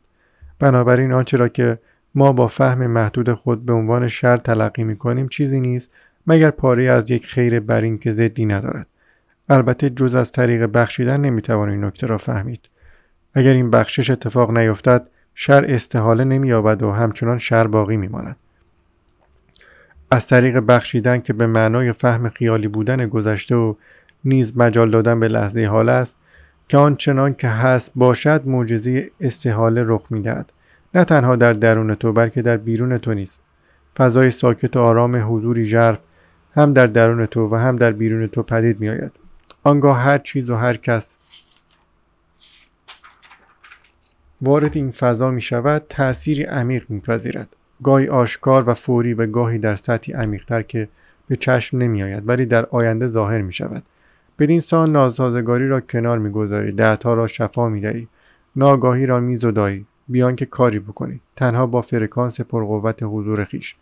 بنابراین 0.59 1.13
آنچه 1.13 1.37
را 1.37 1.49
که 1.49 1.79
ما 2.15 2.33
با 2.33 2.49
فهم 2.49 2.87
محدود 2.87 3.33
خود 3.33 3.67
به 3.67 3.73
عنوان 3.73 4.09
شر 4.09 4.37
تلقی 4.37 4.85
می 4.85 4.97
کنیم 4.97 5.29
چیزی 5.29 5.61
نیست 5.61 5.91
مگر 6.27 6.51
پاره 6.51 6.85
از 6.91 7.11
یک 7.11 7.27
خیر 7.27 7.61
برین 7.61 7.99
که 7.99 8.13
ضدی 8.13 8.47
ندارد. 8.47 8.87
البته 9.49 9.91
جز 9.91 10.15
از 10.15 10.33
طریق 10.33 10.67
بخشیدن 10.67 11.21
نمی‌توان 11.21 11.69
این 11.69 11.85
نکته 11.85 12.07
را 12.07 12.19
فهمید. 12.19 12.69
اگر 13.35 13.53
این 13.53 13.71
بخشش 13.71 14.11
اتفاق 14.11 14.59
نیفتد 14.59 15.09
شر 15.35 15.65
استحاله 15.69 16.25
نمییابد 16.25 16.83
و 16.83 16.91
همچنان 16.91 17.39
شر 17.39 17.67
باقی 17.67 17.97
میماند. 17.97 18.37
از 20.11 20.27
طریق 20.27 20.59
بخشیدن 20.59 21.21
که 21.21 21.33
به 21.33 21.47
معنای 21.47 21.93
فهم 21.93 22.29
خیالی 22.29 22.69
بودن 22.69 23.07
گذشته 23.07 23.55
و 23.55 23.75
نیز 24.25 24.57
مجال 24.57 24.91
دادن 24.91 25.21
به 25.21 25.29
لحظه 25.29 25.67
حال 25.67 25.89
است 25.89 26.17
که 26.69 26.77
آنچنان 26.77 27.35
که 27.35 27.49
هست 27.49 27.93
باشد 27.95 28.43
معجزه 28.47 29.11
استحاله 29.21 29.85
رخ 29.87 30.07
می‌دهد. 30.11 30.53
نه 30.95 31.05
تنها 31.05 31.37
در 31.37 31.53
درون 31.53 31.95
تو 31.95 32.13
بلکه 32.13 32.43
در 32.43 32.57
بیرون 32.57 32.99
تو 32.99 33.15
نیست 33.15 33.41
فضای 33.97 34.31
ساکت 34.31 34.77
و 34.77 34.81
آرام 34.81 35.37
حضوری 35.37 35.65
ژرف 35.65 35.99
هم 36.55 36.73
در 36.73 36.87
درون 36.87 37.27
تو 37.27 37.49
و 37.49 37.57
هم 37.57 37.77
در 37.77 37.93
بیرون 37.93 38.27
تو 38.27 38.43
پدید 38.43 38.81
می 38.81 38.89
آید. 38.89 39.24
آنگاه 39.65 39.99
هر 39.99 40.19
چیز 40.19 40.51
و 40.51 40.55
هر 40.55 40.77
کس 40.77 41.17
وارد 44.43 44.77
این 44.77 44.91
فضا 44.91 45.31
می 45.31 45.41
شود 45.41 45.87
تأثیری 45.89 46.43
عمیق 46.43 46.85
می 46.89 47.01
پذیرد. 47.01 47.49
گاهی 47.83 48.09
آشکار 48.09 48.69
و 48.69 48.75
فوری 48.75 49.15
و 49.15 49.27
گاهی 49.27 49.59
در 49.59 49.77
سطحی 49.77 50.13
عمیقتر 50.13 50.63
که 50.63 50.89
به 51.29 51.37
چشم 51.37 51.79
نمی 51.79 52.03
آید 52.03 52.29
ولی 52.29 52.47
در 52.47 52.67
آینده 52.67 53.07
ظاهر 53.07 53.41
می 53.41 53.53
شود. 53.53 53.83
بدین 54.39 54.61
سان 54.61 54.93
ناسازگاری 54.93 55.69
را 55.69 55.81
کنار 55.81 56.19
می‌گذاری 56.19 56.73
دردها 56.73 57.15
را 57.15 57.27
شفا 57.27 57.69
می‌دهی 57.69 58.09
ناگاهی 58.57 59.07
را 59.07 59.21
میزدایی 59.21 59.87
بیان 60.09 60.37
که 60.37 60.47
کاری 60.47 60.79
بکنی 60.79 61.21
تنها 61.37 61.67
با 61.67 61.81
فرکانس 61.83 62.41
پرقوت 62.41 63.03
حضور 63.03 63.45
خیش 63.45 63.75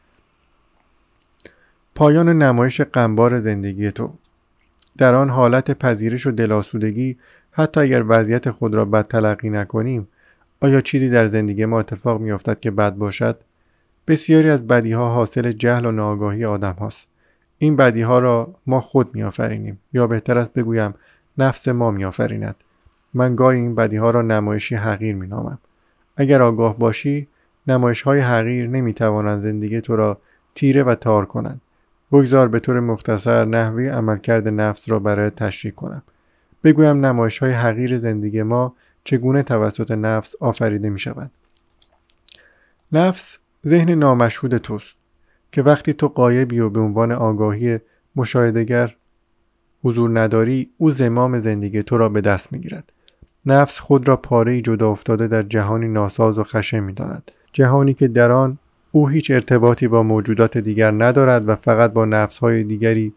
پایان 1.95 2.29
نمایش 2.29 2.81
قنبار 2.81 3.41
زندگی 3.41 3.91
تو 3.91 4.13
در 4.99 5.15
آن 5.15 5.31
حالت 5.31 5.71
پذیرش 5.71 6.27
و 6.27 6.31
دلاسودگی 6.31 7.19
حتی 7.53 7.81
اگر 7.81 8.05
وضعیت 8.09 8.51
خود 8.51 8.75
را 8.75 8.85
بد 8.85 9.07
تلقی 9.07 9.51
نکنیم 9.51 10.09
آیا 10.61 10.81
چیزی 10.81 11.11
در 11.11 11.27
زندگی 11.27 11.65
ما 11.65 11.81
اتفاق 11.81 12.21
میافتد 12.21 12.61
که 12.61 12.71
بد 12.71 12.95
باشد؟ 12.95 13.39
بسیاری 14.09 14.51
از 14.51 14.67
بدی 14.67 14.93
ها 14.93 15.15
حاصل 15.15 15.53
جهل 15.53 15.87
و 15.87 15.93
ناآگاهی 15.93 16.45
آدم 16.45 16.73
هاست. 16.73 17.07
این 17.59 17.77
بدی 17.77 18.03
ها 18.03 18.19
را 18.19 18.55
ما 18.67 18.81
خود 18.81 19.15
میآفرینیم 19.15 19.79
یا 19.93 20.07
بهتر 20.07 20.39
است 20.39 20.53
بگویم 20.53 20.95
نفس 21.39 21.69
ما 21.69 21.91
میآفریند. 21.91 22.57
من 23.15 23.37
گاهی 23.37 23.61
این 23.61 23.75
بدی 23.75 23.97
ها 23.97 24.11
را 24.11 24.23
نمایشی 24.23 24.75
حقیر 24.75 25.15
می 25.15 25.27
نامم. 25.27 25.59
اگر 26.17 26.43
آگاه 26.43 26.79
باشی 26.79 27.29
نمایش 27.67 28.03
های 28.03 28.21
حقیر 28.21 28.67
نمی 28.67 28.95
توانند 28.95 29.43
زندگی 29.43 29.81
تو 29.81 29.97
را 29.97 30.19
تیره 30.55 30.83
و 30.83 30.95
تار 30.95 31.27
کنند. 31.27 31.61
بگذار 32.13 32.49
به 32.49 32.61
طور 32.61 32.81
مختصر 32.81 33.45
نحوه 33.45 33.83
عملکرد 33.83 34.49
نفس 34.49 34.91
را 34.91 34.99
برای 34.99 35.31
تشریح 35.31 35.75
کنم. 35.75 36.03
بگویم 36.65 37.07
نمایش 37.07 37.39
های 37.39 37.53
حقیر 37.53 37.99
زندگی 37.99 38.43
ما 38.43 38.75
چگونه 39.05 39.43
توسط 39.43 39.91
نفس 39.91 40.35
آفریده 40.41 40.91
می 40.91 40.99
شود 40.99 41.31
نفس 42.93 43.39
ذهن 43.67 43.91
نامشهود 43.91 44.57
توست 44.57 44.97
که 45.53 45.63
وقتی 45.63 45.93
تو 45.93 46.09
قایبی 46.09 46.61
و 46.61 46.71
به 46.71 46.81
عنوان 46.81 47.13
آگاهی 47.13 47.79
مشاهدگر 48.17 48.97
حضور 49.85 50.21
نداری 50.21 50.71
او 50.79 50.91
زمام 50.91 51.41
زندگی 51.41 51.83
تو 51.83 51.97
را 51.97 52.09
به 52.09 52.21
دست 52.21 52.53
می‌گیرد. 52.53 52.93
نفس 53.47 53.81
خود 53.81 54.09
را 54.09 54.17
پاره 54.17 54.61
جدا 54.61 54.91
افتاده 54.91 55.29
در 55.29 55.43
جهانی 55.43 55.89
ناساز 55.89 56.39
و 56.39 56.43
خشن 56.43 56.81
می‌داند. 56.81 57.31
جهانی 57.53 57.95
که 57.95 58.09
در 58.09 58.31
آن 58.31 58.59
او 58.93 59.09
هیچ 59.09 59.31
ارتباطی 59.31 59.89
با 59.89 60.03
موجودات 60.03 60.59
دیگر 60.59 60.91
ندارد 60.91 61.49
و 61.49 61.57
فقط 61.57 61.93
با 61.93 62.05
نفسهای 62.05 62.65
دیگری 62.65 63.13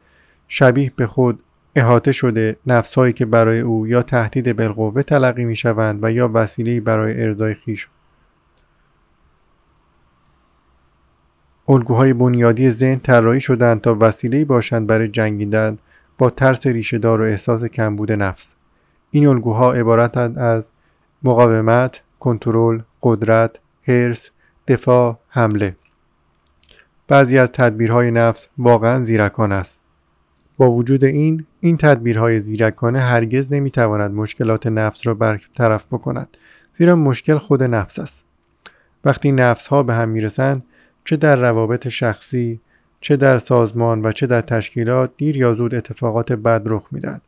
شبیه 0.48 0.92
به 0.96 1.08
خود 1.08 1.40
احاطه 1.76 2.12
شده 2.12 2.58
نفسهایی 2.68 3.14
که 3.14 3.26
برای 3.26 3.60
او 3.60 3.88
یا 3.88 4.02
تهدید 4.02 4.56
بالقوه 4.58 5.02
تلقی 5.02 5.46
می 5.46 5.56
شوند 5.56 6.04
و 6.04 6.12
یا 6.12 6.32
وسیله 6.34 6.82
برای 6.82 7.24
ارضای 7.24 7.54
خیش. 7.54 7.88
الگوهای 11.68 12.14
بنیادی 12.14 12.70
ذهن 12.70 13.00
طراحی 13.00 13.42
شدند 13.42 13.82
تا 13.82 13.98
وسیله 14.00 14.46
باشند 14.46 14.88
برای 14.88 15.08
جنگیدن 15.08 15.78
با 16.18 16.30
ترس 16.30 16.68
ریشهدار 16.68 17.22
و 17.22 17.24
احساس 17.24 17.64
کمبود 17.64 18.12
نفس. 18.12 18.56
این 19.12 19.28
الگوها 19.28 19.74
عبارتند 19.74 20.38
از 20.38 20.70
مقاومت 21.24 22.02
کنترل 22.20 22.82
قدرت 23.02 23.60
حرس 23.84 24.30
دفاع 24.68 25.20
حمله. 25.30 25.76
بعضی 27.08 27.38
از 27.38 27.52
تدبیرهای 27.52 28.12
نفس 28.12 28.48
واقعا 28.58 29.02
زیرکان 29.02 29.52
است. 29.52 29.82
با 30.58 30.72
وجود 30.72 31.04
این 31.04 31.46
این 31.60 31.78
تدبیرهای 31.78 32.40
زیرکانه 32.40 33.00
هرگز 33.00 33.54
نمی‌تواند 33.54 34.12
مشکلات 34.12 34.68
نفس 34.68 35.08
را 35.08 35.14
برطرف 35.14 35.88
بکند 35.88 36.38
زیرا 36.78 36.96
مشکل 36.96 37.38
خود 37.38 37.64
نفس 37.64 38.00
است. 38.00 38.26
وقتی 39.06 39.32
نفس 39.32 39.68
ها 39.68 39.84
به 39.84 39.94
هم 39.94 40.10
می‌رسند 40.10 40.64
چه 41.06 41.16
در 41.16 41.36
روابط 41.36 41.88
شخصی 41.88 42.60
چه 43.02 43.16
در 43.16 43.38
سازمان 43.38 44.06
و 44.06 44.12
چه 44.12 44.28
در 44.28 44.42
تشکیلات 44.42 45.12
دیر 45.18 45.38
یا 45.38 45.56
زود 45.56 45.76
اتفاقات 45.76 46.32
بد 46.32 46.62
رخ 46.66 46.88
می‌دهد. 46.92 47.22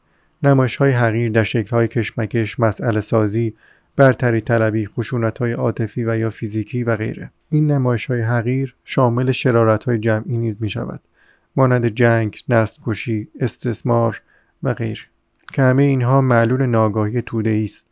نمایش 0.44 0.76
های 0.76 0.92
حقیر 0.92 1.32
در 1.32 1.44
شکل 1.44 1.70
های 1.70 1.88
کشمکش 1.88 2.60
مسئله 2.60 3.02
سازی 3.02 3.54
برتری 3.98 4.42
طلبی 4.42 4.88
خشونت 4.88 5.38
های 5.38 5.52
عاطفی 5.52 6.04
و 6.04 6.18
یا 6.18 6.30
فیزیکی 6.30 6.84
و 6.84 6.96
غیره. 6.96 7.32
این 7.50 7.72
نمایش 7.72 8.06
های 8.06 8.22
حقیر 8.22 8.76
شامل 8.86 9.32
شرارت 9.32 9.84
های 9.84 10.00
جمعی 10.00 10.38
نیز 10.38 10.58
می 10.60 10.70
شود 10.70 11.00
مانند 11.56 11.88
جنگ، 11.88 12.44
نسل 12.50 12.82
کشی، 12.86 13.28
استثمار 13.40 14.22
و 14.64 14.74
غیر. 14.74 15.08
که 15.54 15.62
همه 15.62 15.84
اینها 15.84 16.22
معلول 16.22 16.66
ناگاهی 16.66 17.22
توده 17.22 17.62
است. 17.64 17.86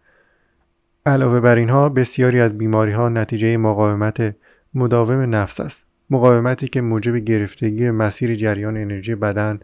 علاوه 1.06 1.40
بر 1.40 1.56
اینها 1.56 1.90
بسیاری 1.90 2.40
از 2.40 2.58
بیماری 2.58 2.92
ها 2.92 3.10
نتیجه 3.10 3.58
مقاومت 3.58 4.36
مداوم 4.74 5.36
نفس 5.36 5.60
است. 5.60 5.86
مقاومتی 6.10 6.68
که 6.68 6.82
موجب 6.82 7.16
گرفتگی 7.16 7.92
مسیر 7.92 8.36
جریان 8.36 8.78
انرژی 8.78 9.16
بدن 9.16 9.60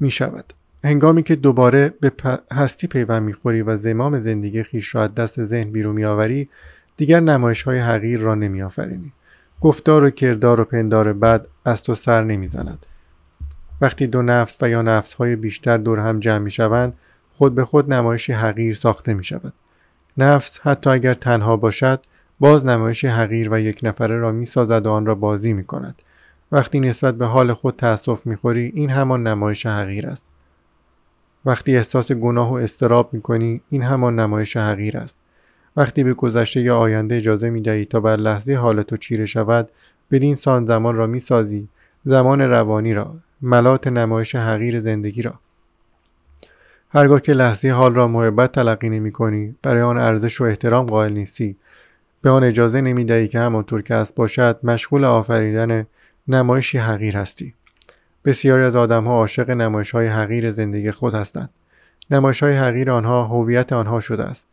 می 0.00 0.10
شود 0.10 0.52
هنگامی 0.84 1.22
که 1.22 1.36
دوباره 1.36 1.94
به 2.00 2.12
هستی 2.52 2.86
پیوند 2.86 3.22
می‌خوری 3.22 3.62
و 3.62 3.76
زمام 3.76 4.22
زندگی 4.22 4.62
خیش 4.62 4.94
را 4.94 5.02
از 5.02 5.14
دست 5.14 5.44
ذهن 5.44 5.70
بیرون 5.70 5.94
میآوری 5.94 6.48
دیگر 6.96 7.20
نمایش 7.20 7.62
های 7.62 7.78
حقیر 7.78 8.20
را 8.20 8.34
نمیآفرینی. 8.34 9.12
گفتار 9.60 10.04
و 10.04 10.10
کردار 10.10 10.60
و 10.60 10.64
پندار 10.64 11.12
بد 11.12 11.46
از 11.64 11.82
تو 11.82 11.94
سر 11.94 12.24
نمی‌زند. 12.24 12.86
وقتی 13.80 14.06
دو 14.06 14.22
نفس 14.22 14.62
و 14.62 14.68
یا 14.68 14.82
نفس 14.82 15.14
های 15.14 15.36
بیشتر 15.36 15.78
دور 15.78 15.98
هم 15.98 16.20
جمع 16.20 16.38
می 16.38 16.50
شوند 16.50 16.94
خود 17.34 17.54
به 17.54 17.64
خود 17.64 17.92
نمایشی 17.92 18.32
حقیر 18.32 18.74
ساخته 18.74 19.14
می 19.14 19.24
شود 19.24 19.52
نفس 20.18 20.60
حتی 20.62 20.90
اگر 20.90 21.14
تنها 21.14 21.56
باشد 21.56 22.00
باز 22.40 22.66
نمایش 22.66 23.04
حقیر 23.04 23.48
و 23.52 23.60
یک 23.60 23.80
نفره 23.82 24.18
را 24.18 24.32
می 24.32 24.46
سازد 24.46 24.86
و 24.86 24.90
آن 24.90 25.06
را 25.06 25.14
بازی 25.14 25.52
می 25.52 25.64
کند 25.64 26.02
وقتی 26.52 26.80
نسبت 26.80 27.14
به 27.14 27.26
حال 27.26 27.52
خود 27.52 27.76
تأسف 27.76 28.26
می 28.26 28.36
خوری 28.36 28.72
این 28.74 28.90
همان 28.90 29.26
نمایش 29.26 29.66
حقیر 29.66 30.06
است. 30.06 30.26
وقتی 31.46 31.76
احساس 31.76 32.12
گناه 32.12 32.50
و 32.50 32.54
استراب 32.54 33.12
می 33.12 33.20
کنی 33.20 33.60
این 33.70 33.82
همان 33.82 34.20
نمایش 34.20 34.56
حقیر 34.56 34.98
است. 34.98 35.16
وقتی 35.76 36.04
به 36.04 36.14
گذشته 36.14 36.60
یا 36.60 36.78
آینده 36.78 37.16
اجازه 37.16 37.50
می 37.50 37.60
دهی 37.60 37.84
تا 37.84 38.00
بر 38.00 38.16
لحظه 38.16 38.54
حال 38.54 38.82
تو 38.82 38.96
چیره 38.96 39.26
شود 39.26 39.68
بدین 40.10 40.34
سان 40.34 40.66
زمان 40.66 40.96
را 40.96 41.06
می 41.06 41.20
سازی 41.20 41.68
زمان 42.04 42.40
روانی 42.40 42.94
را 42.94 43.14
ملات 43.42 43.86
نمایش 43.86 44.34
حقیر 44.34 44.80
زندگی 44.80 45.22
را. 45.22 45.34
هرگاه 46.90 47.20
که 47.20 47.32
لحظه 47.32 47.70
حال 47.70 47.94
را 47.94 48.08
محبت 48.08 48.52
تلقی 48.52 48.88
نمی 48.88 49.12
کنی 49.12 49.54
برای 49.62 49.82
آن 49.82 49.98
ارزش 49.98 50.40
و 50.40 50.44
احترام 50.44 50.86
قائل 50.86 51.12
نیستی. 51.12 51.56
به 52.22 52.30
آن 52.30 52.44
اجازه 52.44 52.80
نمی 52.80 53.04
دهی 53.04 53.28
که 53.28 53.38
همانطور 53.38 53.82
که 53.82 53.94
است 53.94 54.14
باشد 54.14 54.58
مشغول 54.62 55.04
آفریدن 55.04 55.86
نمایشی 56.28 56.78
حقیر 56.78 57.16
هستی. 57.16 57.54
بسیاری 58.24 58.62
از 58.62 58.76
آدمها 58.76 59.12
عاشق 59.12 59.50
نمایش 59.50 59.90
های 59.90 60.06
حقیر 60.06 60.50
زندگی 60.50 60.90
خود 60.90 61.14
هستند. 61.14 61.50
نمایش 62.10 62.42
های 62.42 62.52
حقیر 62.52 62.90
آنها 62.90 63.24
هویت 63.24 63.72
آنها 63.72 64.00
شده 64.00 64.24
است. 64.24 64.44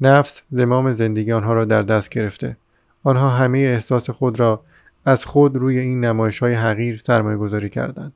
نفس 0.00 0.42
زمام 0.50 0.92
زندگی 0.92 1.32
آنها 1.32 1.52
را 1.52 1.64
در 1.64 1.82
دست 1.82 2.08
گرفته. 2.08 2.56
آنها 3.04 3.30
همه 3.30 3.58
احساس 3.58 4.10
خود 4.10 4.40
را 4.40 4.60
از 5.04 5.24
خود 5.24 5.56
روی 5.56 5.78
این 5.78 6.04
نمایش 6.04 6.38
های 6.38 6.54
حقیر 6.54 6.98
سرمایه 6.98 7.36
گذاری 7.36 7.70
کردند. 7.70 8.12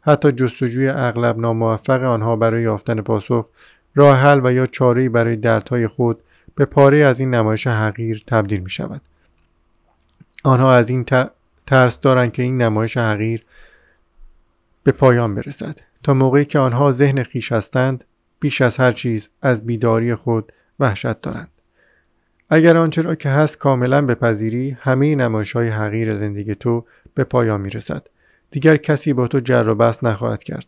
حتی 0.00 0.32
جستجوی 0.32 0.88
اغلب 0.88 1.38
ناموفق 1.38 2.02
آنها 2.02 2.36
برای 2.36 2.62
یافتن 2.62 3.00
پاسخ 3.00 3.46
راه 3.94 4.16
حل 4.16 4.40
و 4.44 4.52
یا 4.52 4.66
چاره 4.66 5.08
برای 5.08 5.36
دردهای 5.36 5.88
خود 5.88 6.20
به 6.54 6.64
پاره 6.64 6.98
از 6.98 7.20
این 7.20 7.34
نمایش 7.34 7.66
حقیر 7.66 8.22
تبدیل 8.26 8.60
می 8.60 8.70
شود 8.70 9.00
آنها 10.44 10.74
از 10.74 10.88
این 10.88 11.04
ترس 11.66 12.00
دارند 12.00 12.32
که 12.32 12.42
این 12.42 12.62
نمایش 12.62 12.96
حقیر 12.96 13.44
به 14.84 14.92
پایان 14.92 15.34
برسد 15.34 15.80
تا 16.02 16.14
موقعی 16.14 16.44
که 16.44 16.58
آنها 16.58 16.92
ذهن 16.92 17.22
خیش 17.22 17.52
هستند 17.52 18.04
بیش 18.40 18.60
از 18.60 18.76
هر 18.76 18.92
چیز 18.92 19.28
از 19.42 19.66
بیداری 19.66 20.14
خود 20.14 20.52
وحشت 20.80 21.20
دارند 21.20 21.48
اگر 22.54 22.76
آنچه 22.76 23.02
را 23.02 23.14
که 23.14 23.28
هست 23.28 23.58
کاملا 23.58 24.06
بپذیری 24.06 24.76
همه 24.80 25.16
نمایش 25.16 25.52
های 25.52 25.68
حقیر 25.68 26.18
زندگی 26.18 26.54
تو 26.54 26.84
به 27.14 27.24
پایان 27.24 27.60
می 27.60 27.70
رسد. 27.70 28.06
دیگر 28.50 28.76
کسی 28.76 29.12
با 29.12 29.28
تو 29.28 29.40
جر 29.40 29.68
و 29.68 29.74
بحث 29.74 30.04
نخواهد 30.04 30.42
کرد. 30.42 30.66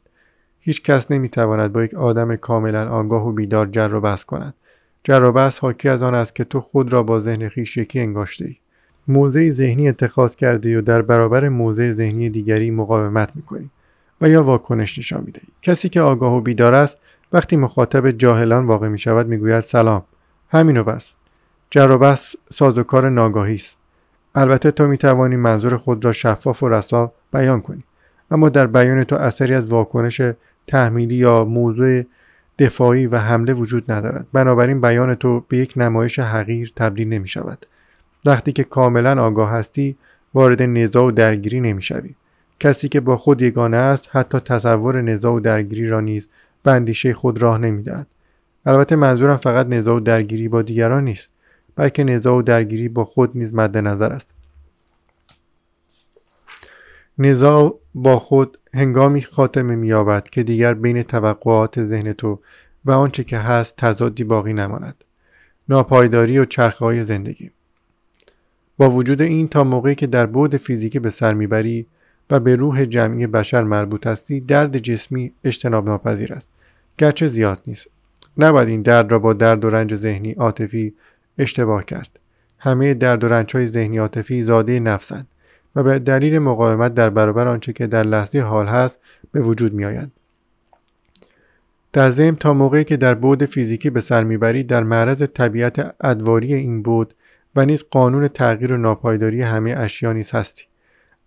هیچ 0.60 0.82
کس 0.82 1.10
نمی 1.10 1.28
تواند 1.28 1.72
با 1.72 1.84
یک 1.84 1.94
آدم 1.94 2.36
کاملا 2.36 2.88
آگاه 2.88 3.28
و 3.28 3.32
بیدار 3.32 3.66
جر 3.66 3.94
و 3.94 4.00
بحث 4.00 4.24
کند. 4.24 4.54
جر 5.04 5.22
و 5.22 5.32
بحث 5.32 5.58
حاکی 5.58 5.88
از 5.88 6.02
آن 6.02 6.14
است 6.14 6.34
که 6.34 6.44
تو 6.44 6.60
خود 6.60 6.92
را 6.92 7.02
با 7.02 7.20
ذهن 7.20 7.48
خیش 7.48 7.76
یکی 7.76 8.00
انگاشته 8.00 8.44
ای. 8.44 8.56
موضع 9.08 9.50
ذهنی 9.50 9.88
اتخاذ 9.88 10.36
کرده 10.36 10.78
و 10.78 10.80
در 10.80 11.02
برابر 11.02 11.48
موضع 11.48 11.92
ذهنی 11.92 12.30
دیگری 12.30 12.70
مقاومت 12.70 13.36
می‌کنی 13.36 13.70
و 14.24 14.28
یا 14.28 14.42
واکنش 14.42 14.98
نشان 14.98 15.22
می‌دهی. 15.26 15.48
کسی 15.62 15.88
که 15.88 16.00
آگاه 16.00 16.36
و 16.36 16.40
بیدار 16.40 16.74
است 16.74 16.96
وقتی 17.32 17.56
مخاطب 17.56 18.10
جاهلان 18.10 18.66
واقع 18.66 18.88
می 18.88 18.98
شود 18.98 19.26
می‌گوید 19.26 19.60
سلام. 19.60 20.02
همینو 20.50 20.84
بس. 20.84 21.06
جر 21.70 21.90
و 21.90 21.98
بحث 21.98 22.22
سازوکار 22.52 23.08
ناگاهی 23.08 23.54
است. 23.54 23.76
البته 24.34 24.70
تو 24.70 24.86
می 24.86 24.98
توانی 24.98 25.36
منظور 25.36 25.76
خود 25.76 26.04
را 26.04 26.12
شفاف 26.12 26.62
و 26.62 26.68
رسا 26.68 27.12
بیان 27.32 27.60
کنی. 27.60 27.84
اما 28.30 28.48
در 28.48 28.66
بیان 28.66 29.04
تو 29.04 29.16
اثری 29.16 29.54
از 29.54 29.64
واکنش 29.64 30.20
تحمیلی 30.66 31.16
یا 31.16 31.44
موضوع 31.44 32.02
دفاعی 32.58 33.06
و 33.06 33.18
حمله 33.18 33.52
وجود 33.52 33.92
ندارد. 33.92 34.26
بنابراین 34.32 34.80
بیان 34.80 35.14
تو 35.14 35.44
به 35.48 35.56
یک 35.56 35.72
نمایش 35.76 36.18
حقیر 36.18 36.72
تبدیل 36.76 37.08
نمی 37.08 37.28
شود 37.28 37.66
وقتی 38.24 38.52
که 38.52 38.64
کاملا 38.64 39.22
آگاه 39.22 39.50
هستی 39.50 39.96
وارد 40.34 40.62
نزاع 40.62 41.04
و 41.04 41.10
درگیری 41.10 41.60
نمی‌شوی. 41.60 42.14
کسی 42.60 42.88
که 42.88 43.00
با 43.00 43.16
خود 43.16 43.42
یگانه 43.42 43.76
است 43.76 44.08
حتی 44.12 44.40
تصور 44.40 45.02
نزاع 45.02 45.32
و 45.32 45.40
درگیری 45.40 45.88
را 45.88 46.00
نیز 46.00 46.28
به 46.62 46.94
خود 47.14 47.42
راه 47.42 47.58
نمی‌دهد. 47.58 48.06
البته 48.66 48.96
منظورم 48.96 49.36
فقط 49.36 49.66
نزاع 49.66 49.96
و 49.96 50.00
درگیری 50.00 50.48
با 50.48 50.62
دیگران 50.62 51.04
نیست 51.04 51.28
بلکه 51.76 52.04
نزاع 52.04 52.38
و 52.38 52.42
درگیری 52.42 52.88
با 52.88 53.04
خود 53.04 53.30
نیز 53.34 53.54
مد 53.54 53.76
نظر 53.78 54.12
است. 54.12 54.30
نزاع 57.18 57.78
با 57.94 58.18
خود 58.18 58.58
هنگامی 58.74 59.22
خاتمه 59.22 59.76
مییابد 59.76 60.28
که 60.30 60.42
دیگر 60.42 60.74
بین 60.74 61.02
توقعات 61.02 61.84
ذهن 61.84 62.12
تو 62.12 62.40
و 62.84 62.92
آنچه 62.92 63.24
که 63.24 63.38
هست 63.38 63.76
تضادی 63.76 64.24
باقی 64.24 64.52
نماند. 64.52 65.04
ناپایداری 65.68 66.38
و 66.38 66.44
چرخه 66.44 66.84
های 66.84 67.04
زندگی. 67.04 67.50
با 68.76 68.90
وجود 68.90 69.22
این 69.22 69.48
تا 69.48 69.64
موقعی 69.64 69.94
که 69.94 70.06
در 70.06 70.26
بعد 70.26 70.56
فیزیکی 70.56 70.98
به 70.98 71.10
سر 71.10 71.34
می‌بری 71.34 71.86
و 72.30 72.40
به 72.40 72.56
روح 72.56 72.84
جمعی 72.84 73.26
بشر 73.26 73.62
مربوط 73.62 74.06
هستی 74.06 74.40
درد 74.40 74.78
جسمی 74.78 75.32
اجتناب 75.44 75.88
ناپذیر 75.88 76.32
است. 76.32 76.48
گرچه 76.98 77.28
زیاد 77.28 77.62
نیست. 77.66 77.86
نباید 78.38 78.68
این 78.68 78.82
درد 78.82 79.12
را 79.12 79.18
با 79.18 79.32
درد 79.32 79.64
و 79.64 79.70
رنج 79.70 79.96
ذهنی 79.96 80.32
عاطفی 80.32 80.94
اشتباه 81.38 81.84
کرد. 81.84 82.18
همه 82.58 82.94
درد 82.94 83.24
و 83.24 83.28
رنج 83.28 83.56
های 83.56 83.66
ذهنی 83.66 83.98
عاطفی 83.98 84.42
زاده 84.42 84.80
نفسند 84.80 85.26
و 85.76 85.82
به 85.82 85.98
دلیل 85.98 86.38
مقاومت 86.38 86.94
در 86.94 87.10
برابر 87.10 87.48
آنچه 87.48 87.72
که 87.72 87.86
در 87.86 88.02
لحظه 88.02 88.40
حال 88.40 88.66
هست 88.66 88.98
به 89.32 89.40
وجود 89.40 89.74
می 89.74 89.84
آید. 89.84 90.10
در 91.92 92.10
ضمن 92.10 92.36
تا 92.36 92.54
موقعی 92.54 92.84
که 92.84 92.96
در 92.96 93.14
بود 93.14 93.44
فیزیکی 93.44 93.90
به 93.90 94.00
سر 94.00 94.24
می‌بری 94.24 94.62
در 94.62 94.82
معرض 94.82 95.22
طبیعت 95.22 95.94
ادواری 96.00 96.54
این 96.54 96.82
بود 96.82 97.14
و 97.56 97.64
نیز 97.64 97.84
قانون 97.90 98.28
تغییر 98.28 98.72
و 98.72 98.76
ناپایداری 98.76 99.42
همه 99.42 99.74
اشیا 99.78 100.12
نیز 100.12 100.30
هستی. 100.30 100.64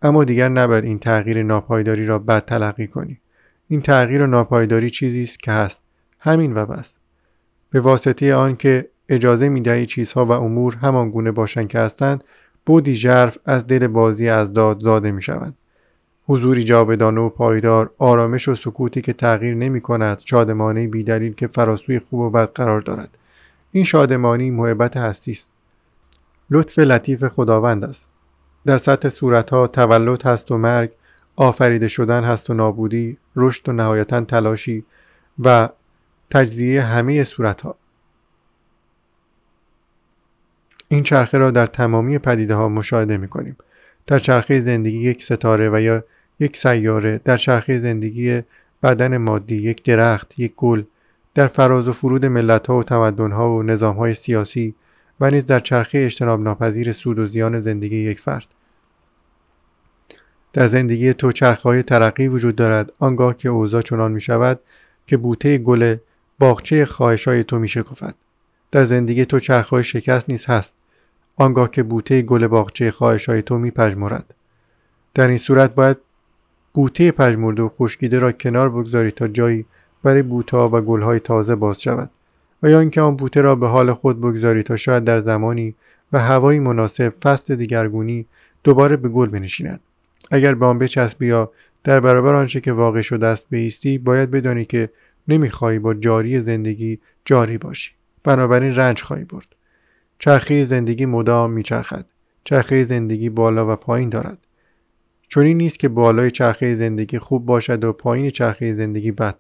اما 0.02 0.24
دیگر 0.24 0.50
نباید 0.50 0.84
این 0.84 1.00
تغییر 1.00 1.44
ناپایداری 1.44 2.06
را 2.06 2.20
بد 2.20 2.46
تلقی 2.46 2.88
کنی. 2.88 3.20
این 3.68 3.82
تغییر 3.82 4.22
و 4.22 4.28
ناپایداری 4.28 4.90
چیزی 4.90 5.24
است 5.24 5.40
که 5.40 5.52
هست. 5.52 5.82
همین 6.20 6.58
و 6.58 6.66
بس. 6.66 6.94
به 7.70 7.80
واسطه 7.80 8.36
آنکه 8.36 8.90
اجازه 9.10 9.50
می‌دهی 9.50 9.86
چیزها 9.86 10.26
و 10.26 10.32
امور 10.32 10.76
همان 10.76 11.10
گونه 11.10 11.32
باشند 11.32 11.68
که 11.68 11.80
هستند 11.80 12.24
بودی 12.66 12.96
ژرف 12.96 13.38
از 13.46 13.68
دل 13.68 13.88
بازی 13.88 14.30
از 14.30 14.54
داد 14.54 14.80
زاده 14.80 15.12
می 15.12 15.22
شود. 15.22 15.54
حضوری 16.28 16.64
جاودانه 16.64 17.22
و 17.22 17.30
پایدار 17.30 17.92
آرامش 17.98 18.48
و 18.48 18.56
سکوتی 18.56 19.02
که 19.02 19.14
تغییر 19.14 19.56
نمی 19.56 19.82
کند 19.82 20.22
شادمانه 20.26 20.88
بیدلیل 20.88 21.34
که 21.34 21.48
فراسوی 21.48 22.00
خوب 22.00 22.20
و 22.20 22.30
بد 22.30 22.52
قرار 22.52 22.82
دارد. 22.82 23.18
این 23.72 23.84
شادمانی 23.84 24.52
محبت 24.52 24.98
هستی 24.98 25.32
است. 25.32 25.52
لطف 26.50 26.80
لطیف 26.80 27.24
خداوند 27.24 27.84
است. 27.84 28.02
در 28.68 28.78
سطح 28.78 29.10
صورتها 29.10 29.68
تولد 29.68 30.24
هست 30.24 30.52
و 30.52 30.58
مرگ 30.58 30.92
آفریده 31.36 31.88
شدن 31.88 32.24
هست 32.24 32.50
و 32.50 32.54
نابودی 32.54 33.18
رشد 33.36 33.70
و 33.70 33.72
نهایتا 33.72 34.22
تلاشی 34.22 34.86
و 35.40 35.70
تجزیه 36.32 36.82
همه 36.82 37.24
صورتها 37.24 37.76
این 40.88 41.04
چرخه 41.04 41.38
را 41.38 41.52
در 41.52 41.66
تمامی 41.66 42.18
پدیده 42.18 42.56
ها 42.56 42.70
مشاهده 42.70 43.18
می 43.18 43.28
کنیم. 43.28 43.58
در 44.08 44.20
چرخه 44.20 44.60
زندگی 44.60 44.98
یک 44.98 45.24
ستاره 45.24 45.70
و 45.70 45.82
یا 45.82 46.04
یک 46.40 46.58
سیاره 46.58 47.22
در 47.24 47.38
چرخه 47.38 47.80
زندگی 47.80 48.42
بدن 48.84 49.18
مادی 49.18 49.56
یک 49.56 49.84
درخت 49.84 50.40
یک 50.40 50.54
گل 50.58 50.84
در 51.34 51.48
فراز 51.48 51.88
و 51.88 51.94
فرود 51.94 52.26
ملت 52.26 52.68
ها 52.68 52.78
و 52.78 52.84
تمدن 52.84 53.32
ها 53.32 53.52
و 53.52 53.64
نظام 53.64 53.96
های 53.96 54.14
سیاسی 54.14 54.76
و 55.20 55.32
نیز 55.32 55.46
در 55.46 55.60
چرخه 55.60 55.98
اجتناب 56.00 56.42
ناپذیر 56.42 56.92
سود 56.92 57.20
و 57.20 57.28
زیان 57.28 57.62
زندگی 57.62 57.98
یک 57.98 58.20
فرد 58.20 58.48
در 60.54 60.68
زندگی 60.68 61.14
تو 61.14 61.32
چرخه 61.32 61.64
های 61.64 61.84
ترقی 61.84 62.28
وجود 62.28 62.56
دارد. 62.56 62.92
آنگاه 63.00 63.38
که 63.38 63.50
اوضاع 63.50 63.82
چنان 63.82 64.12
می 64.12 64.22
شود 64.22 64.60
که 65.08 65.18
بوته 65.18 65.58
گل 65.58 65.96
باغچه 66.40 66.86
خواهش 66.86 67.28
های 67.28 67.44
تو 67.44 67.60
می 67.60 67.68
شکفد 67.68 68.16
در 68.72 68.86
زندگی 68.86 69.26
تو 69.26 69.40
چرخه 69.40 69.70
های 69.70 69.84
شکست 69.84 70.30
نیز 70.30 70.46
هست. 70.46 70.76
آنگاه 71.36 71.72
که 71.72 71.84
بوته 71.84 72.22
گل 72.22 72.48
باغچه 72.48 72.92
خواهش 72.92 73.30
های 73.30 73.42
تو 73.42 73.58
می 73.58 73.72
پجمورد. 73.72 74.34
در 75.14 75.28
این 75.28 75.38
صورت 75.38 75.76
باید 75.76 75.98
بوته 76.74 77.12
پژمرده 77.12 77.64
و 77.64 77.70
خشکیده 77.70 78.20
را 78.20 78.32
کنار 78.32 78.70
بگذاری 78.70 79.12
تا 79.12 79.28
جایی 79.28 79.66
برای 80.04 80.22
بوته 80.22 80.58
و 80.58 80.82
گل 80.82 81.02
های 81.02 81.20
تازه 81.20 81.56
باز 81.56 81.82
شود 81.82 82.10
و 82.64 82.70
یا 82.70 82.80
اینکه 82.80 83.02
آن 83.02 83.16
بوته 83.16 83.42
را 83.42 83.56
به 83.56 83.68
حال 83.68 83.94
خود 83.94 84.22
بگذاری 84.22 84.64
تا 84.64 84.78
شاید 84.78 85.04
در 85.04 85.22
زمانی 85.22 85.76
و 86.14 86.20
هوایی 86.20 86.60
مناسب 86.60 87.14
فصل 87.24 87.56
دیگرگونی 87.56 88.26
دوباره 88.64 88.96
به 88.96 89.10
گل 89.10 89.30
بنشیند. 89.30 89.80
اگر 90.32 90.56
به 90.56 90.66
آن 90.66 90.80
بچسبی 90.80 91.28
یا 91.28 91.52
در 91.84 92.00
برابر 92.00 92.34
آنچه 92.36 92.62
که 92.62 92.72
واقع 92.72 93.02
شده 93.02 93.28
است 93.28 93.48
بیستی 93.50 93.98
باید 93.98 94.32
بدانی 94.32 94.66
که 94.66 94.90
نمی‌خواهی 95.28 95.80
با 95.80 95.94
جاری 95.94 96.42
زندگی 96.42 97.00
جاری 97.26 97.58
باشی. 97.58 97.92
بنابراین 98.24 98.76
رنج 98.76 99.02
خواهی 99.02 99.24
برد. 99.24 99.48
چرخه 100.20 100.66
زندگی 100.66 101.06
مدام 101.06 101.52
میچرخد. 101.52 102.06
چرخه 102.44 102.84
زندگی 102.84 103.30
بالا 103.30 103.74
و 103.74 103.76
پایین 103.76 104.10
دارد. 104.10 104.38
چون 105.28 105.46
نیست 105.46 105.80
که 105.80 105.90
بالای 105.90 106.32
چرخه 106.32 106.76
زندگی 106.76 107.20
خوب 107.20 107.46
باشد 107.46 107.84
و 107.84 107.94
پایین 107.94 108.30
چرخه 108.30 108.74
زندگی 108.74 109.12
بد. 109.12 109.36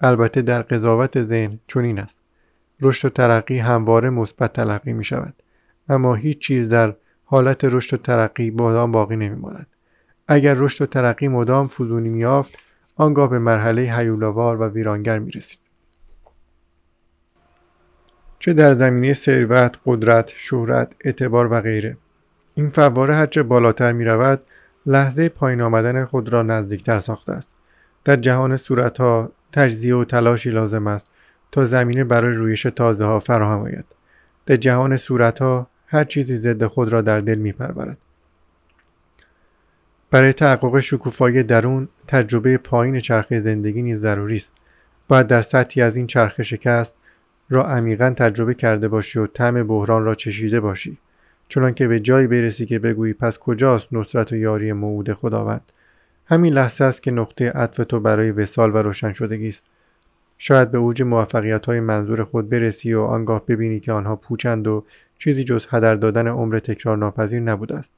البته 0.00 0.42
در 0.42 0.62
قضاوت 0.62 1.22
ذهن 1.22 1.58
چنین 1.66 1.98
است. 1.98 2.16
رشد 2.80 3.06
و 3.06 3.10
ترقی 3.10 3.58
همواره 3.58 4.10
مثبت 4.10 4.52
تلقی 4.52 4.92
می 4.92 5.04
شود 5.04 5.34
اما 5.88 6.14
هیچ 6.14 6.38
چیز 6.38 6.68
در 6.68 6.94
حالت 7.24 7.64
رشد 7.64 7.94
و 7.94 7.96
ترقی 7.96 8.50
مدام 8.50 8.92
باقی 8.92 9.16
نمی 9.16 9.36
ماند. 9.36 9.66
اگر 10.28 10.54
رشد 10.54 10.82
و 10.82 10.86
ترقی 10.86 11.28
مدام 11.28 11.68
فزونی 11.68 12.08
میافت 12.08 12.58
آنگاه 12.96 13.30
به 13.30 13.38
مرحله 13.38 13.82
حیولاوار 13.82 14.60
و 14.60 14.68
ویرانگر 14.68 15.18
می 15.18 15.30
رسید. 15.30 15.60
چه 18.38 18.52
در 18.52 18.72
زمینه 18.72 19.14
ثروت، 19.14 19.78
قدرت، 19.86 20.32
شهرت، 20.36 20.94
اعتبار 21.04 21.52
و 21.52 21.60
غیره 21.60 21.96
این 22.54 22.70
فواره 22.70 23.14
هرچه 23.14 23.42
بالاتر 23.42 23.92
می 23.92 24.04
رود 24.04 24.42
لحظه 24.86 25.28
پایین 25.28 25.60
آمدن 25.60 26.04
خود 26.04 26.32
را 26.32 26.42
نزدیکتر 26.42 26.98
ساخته 26.98 27.32
است 27.32 27.50
در 28.04 28.16
جهان 28.16 28.56
صورتها 28.56 29.32
تجزیه 29.52 29.96
و 29.96 30.04
تلاشی 30.04 30.50
لازم 30.50 30.86
است 30.86 31.06
تا 31.52 31.64
زمینه 31.64 32.04
برای 32.04 32.32
رویش 32.32 32.62
تازه 32.62 33.04
ها 33.04 33.20
فراهم 33.20 33.60
آید 33.60 33.84
در 34.46 34.56
جهان 34.56 34.96
صورت 34.96 35.38
ها 35.38 35.68
هر 35.86 36.04
چیزی 36.04 36.36
ضد 36.36 36.64
خود 36.64 36.92
را 36.92 37.00
در 37.00 37.20
دل 37.20 37.38
می 37.38 37.52
پرورد. 37.52 37.98
برای 40.10 40.32
تحقق 40.32 40.80
شکوفایی 40.80 41.42
درون 41.42 41.88
تجربه 42.06 42.58
پایین 42.58 43.00
چرخه 43.00 43.40
زندگی 43.40 43.82
نیز 43.82 44.00
ضروری 44.00 44.36
است. 44.36 44.54
باید 45.08 45.26
در 45.26 45.42
سطحی 45.42 45.82
از 45.82 45.96
این 45.96 46.06
چرخه 46.06 46.42
شکست 46.42 46.96
را 47.48 47.66
عمیقا 47.66 48.14
تجربه 48.16 48.54
کرده 48.54 48.88
باشی 48.88 49.18
و 49.18 49.26
طعم 49.26 49.66
بحران 49.66 50.04
را 50.04 50.14
چشیده 50.14 50.60
باشی. 50.60 50.98
چنانکه 51.48 51.88
به 51.88 52.00
جایی 52.00 52.26
برسی 52.26 52.66
که 52.66 52.78
بگویی 52.78 53.12
پس 53.12 53.38
کجاست 53.38 53.92
نصرت 53.92 54.32
و 54.32 54.36
یاری 54.36 54.72
موعود 54.72 55.12
خداوند. 55.12 55.72
همین 56.26 56.52
لحظه 56.52 56.84
است 56.84 57.02
که 57.02 57.10
نقطه 57.10 57.50
عطف 57.50 57.84
تو 57.84 58.00
برای 58.00 58.30
وسال 58.30 58.74
و 58.74 58.78
روشن 58.78 59.12
شدگی 59.12 59.48
است. 59.48 59.62
شاید 60.38 60.70
به 60.70 60.78
اوج 60.78 61.02
موفقیت 61.02 61.66
های 61.66 61.80
منظور 61.80 62.24
خود 62.24 62.48
برسی 62.48 62.94
و 62.94 63.00
آنگاه 63.00 63.46
ببینی 63.46 63.80
که 63.80 63.92
آنها 63.92 64.16
پوچند 64.16 64.66
و 64.66 64.84
چیزی 65.18 65.44
جز 65.44 65.66
هدر 65.70 65.94
دادن 65.94 66.28
عمر 66.28 66.58
تکرار 66.58 66.96
ناپذیر 66.96 67.40
نبوده 67.40 67.76
است. 67.76 67.97